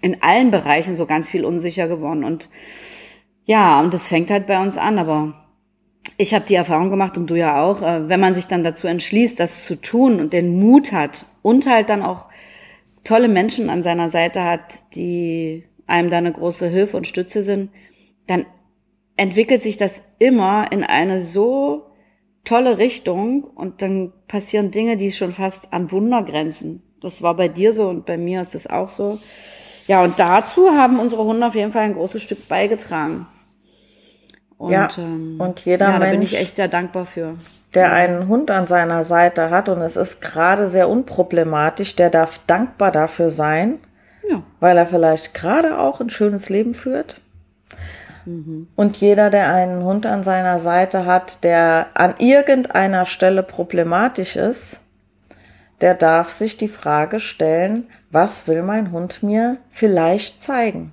in 0.00 0.22
allen 0.22 0.50
Bereichen 0.50 0.96
so 0.96 1.04
ganz 1.04 1.28
viel 1.28 1.44
unsicher 1.44 1.86
geworden. 1.86 2.24
Und 2.24 2.48
ja, 3.44 3.80
und 3.80 3.92
das 3.92 4.08
fängt 4.08 4.30
halt 4.30 4.46
bei 4.46 4.60
uns 4.62 4.78
an. 4.78 4.98
Aber 4.98 5.34
ich 6.16 6.32
habe 6.32 6.46
die 6.46 6.54
Erfahrung 6.54 6.88
gemacht 6.88 7.18
und 7.18 7.28
du 7.28 7.34
ja 7.34 7.62
auch, 7.62 7.82
äh, 7.82 8.08
wenn 8.08 8.20
man 8.20 8.34
sich 8.34 8.46
dann 8.46 8.64
dazu 8.64 8.86
entschließt, 8.86 9.38
das 9.38 9.66
zu 9.66 9.78
tun 9.78 10.18
und 10.18 10.32
den 10.32 10.58
Mut 10.58 10.92
hat 10.92 11.26
und 11.42 11.66
halt 11.66 11.90
dann 11.90 12.02
auch 12.02 12.28
tolle 13.04 13.28
Menschen 13.28 13.68
an 13.68 13.82
seiner 13.82 14.08
Seite 14.08 14.44
hat, 14.44 14.80
die 14.94 15.64
einem 15.88 16.10
da 16.10 16.18
eine 16.18 16.32
große 16.32 16.68
Hilfe 16.68 16.96
und 16.96 17.06
Stütze 17.06 17.42
sind, 17.42 17.70
dann 18.26 18.46
entwickelt 19.16 19.62
sich 19.62 19.76
das 19.76 20.04
immer 20.18 20.70
in 20.70 20.84
eine 20.84 21.20
so 21.20 21.86
tolle 22.44 22.78
Richtung 22.78 23.42
und 23.42 23.82
dann 23.82 24.12
passieren 24.28 24.70
Dinge, 24.70 24.96
die 24.96 25.10
schon 25.10 25.32
fast 25.32 25.72
an 25.72 25.90
Wunder 25.90 26.22
grenzen. 26.22 26.82
Das 27.00 27.22
war 27.22 27.34
bei 27.34 27.48
dir 27.48 27.72
so 27.72 27.88
und 27.88 28.06
bei 28.06 28.16
mir 28.16 28.40
ist 28.40 28.54
das 28.54 28.66
auch 28.66 28.88
so. 28.88 29.18
Ja, 29.86 30.02
und 30.02 30.18
dazu 30.18 30.70
haben 30.70 31.00
unsere 31.00 31.24
Hunde 31.24 31.46
auf 31.46 31.54
jeden 31.54 31.72
Fall 31.72 31.82
ein 31.82 31.94
großes 31.94 32.22
Stück 32.22 32.48
beigetragen. 32.48 33.26
Und, 34.56 34.72
ja, 34.72 34.88
ähm, 34.98 35.36
und 35.38 35.60
jeder 35.60 35.88
ja, 35.88 35.98
da 35.98 36.10
bin 36.10 36.22
ich 36.22 36.36
echt 36.36 36.56
sehr 36.56 36.68
dankbar 36.68 37.06
für. 37.06 37.36
Der 37.74 37.92
einen 37.92 38.28
Hund 38.28 38.50
an 38.50 38.66
seiner 38.66 39.04
Seite 39.04 39.50
hat 39.50 39.68
und 39.68 39.80
es 39.80 39.96
ist 39.96 40.20
gerade 40.20 40.68
sehr 40.68 40.88
unproblematisch, 40.88 41.96
der 41.96 42.10
darf 42.10 42.40
dankbar 42.46 42.90
dafür 42.90 43.30
sein, 43.30 43.78
ja. 44.28 44.42
weil 44.60 44.76
er 44.76 44.86
vielleicht 44.86 45.34
gerade 45.34 45.78
auch 45.78 46.00
ein 46.00 46.10
schönes 46.10 46.48
Leben 46.48 46.74
führt. 46.74 47.20
Mhm. 48.24 48.68
Und 48.76 48.98
jeder, 48.98 49.30
der 49.30 49.52
einen 49.52 49.82
Hund 49.84 50.06
an 50.06 50.22
seiner 50.22 50.60
Seite 50.60 51.06
hat, 51.06 51.44
der 51.44 51.88
an 51.94 52.14
irgendeiner 52.18 53.06
Stelle 53.06 53.42
problematisch 53.42 54.36
ist, 54.36 54.78
der 55.80 55.94
darf 55.94 56.30
sich 56.30 56.56
die 56.56 56.68
Frage 56.68 57.20
stellen, 57.20 57.88
was 58.10 58.48
will 58.48 58.62
mein 58.62 58.92
Hund 58.92 59.22
mir 59.22 59.58
vielleicht 59.70 60.42
zeigen? 60.42 60.92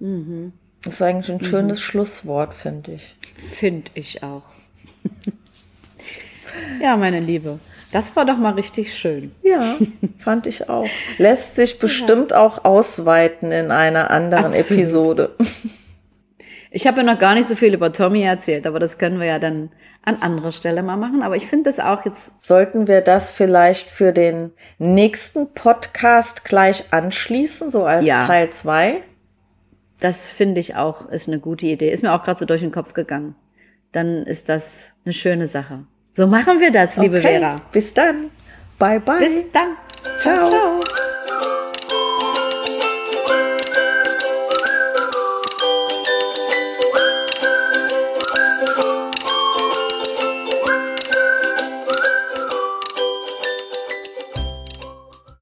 Mhm. 0.00 0.52
Das 0.82 0.94
ist 0.94 1.02
eigentlich 1.02 1.32
ein 1.32 1.44
schönes 1.44 1.78
mhm. 1.78 1.82
Schlusswort, 1.82 2.52
finde 2.52 2.92
ich. 2.92 3.16
Finde 3.36 3.90
ich 3.94 4.22
auch. 4.22 4.42
ja, 6.82 6.96
meine 6.96 7.20
Liebe. 7.20 7.58
Das 7.94 8.16
war 8.16 8.24
doch 8.24 8.38
mal 8.38 8.54
richtig 8.54 8.92
schön. 8.92 9.30
Ja, 9.44 9.76
fand 10.18 10.48
ich 10.48 10.68
auch. 10.68 10.88
Lässt 11.18 11.54
sich 11.54 11.78
bestimmt 11.78 12.32
ja. 12.32 12.40
auch 12.40 12.64
ausweiten 12.64 13.52
in 13.52 13.70
einer 13.70 14.10
anderen 14.10 14.46
Absolut. 14.46 14.70
Episode. 14.70 15.36
Ich 16.72 16.88
habe 16.88 17.02
ja 17.02 17.02
noch 17.04 17.20
gar 17.20 17.36
nicht 17.36 17.48
so 17.48 17.54
viel 17.54 17.72
über 17.72 17.92
Tommy 17.92 18.22
erzählt, 18.22 18.66
aber 18.66 18.80
das 18.80 18.98
können 18.98 19.20
wir 19.20 19.28
ja 19.28 19.38
dann 19.38 19.70
an 20.02 20.16
anderer 20.22 20.50
Stelle 20.50 20.82
mal 20.82 20.96
machen. 20.96 21.22
Aber 21.22 21.36
ich 21.36 21.46
finde 21.46 21.70
das 21.70 21.78
auch 21.78 22.04
jetzt. 22.04 22.32
Sollten 22.42 22.88
wir 22.88 23.00
das 23.00 23.30
vielleicht 23.30 23.92
für 23.92 24.10
den 24.10 24.50
nächsten 24.78 25.54
Podcast 25.54 26.44
gleich 26.44 26.92
anschließen, 26.92 27.70
so 27.70 27.84
als 27.84 28.04
ja. 28.04 28.26
Teil 28.26 28.50
zwei? 28.50 29.04
Das 30.00 30.26
finde 30.26 30.60
ich 30.60 30.74
auch, 30.74 31.08
ist 31.10 31.28
eine 31.28 31.38
gute 31.38 31.66
Idee. 31.66 31.92
Ist 31.92 32.02
mir 32.02 32.12
auch 32.12 32.24
gerade 32.24 32.40
so 32.40 32.44
durch 32.44 32.62
den 32.62 32.72
Kopf 32.72 32.92
gegangen. 32.92 33.36
Dann 33.92 34.24
ist 34.24 34.48
das 34.48 34.90
eine 35.04 35.12
schöne 35.12 35.46
Sache. 35.46 35.84
So 36.16 36.26
machen 36.26 36.60
wir 36.60 36.70
das, 36.70 36.96
liebe 36.96 37.18
okay. 37.18 37.40
Vera. 37.40 37.56
Bis 37.72 37.92
dann. 37.92 38.30
Bye, 38.78 39.00
bye. 39.00 39.18
Bis 39.18 39.50
dann. 39.52 39.76
Ciao. 40.20 40.48
ciao. 40.48 40.80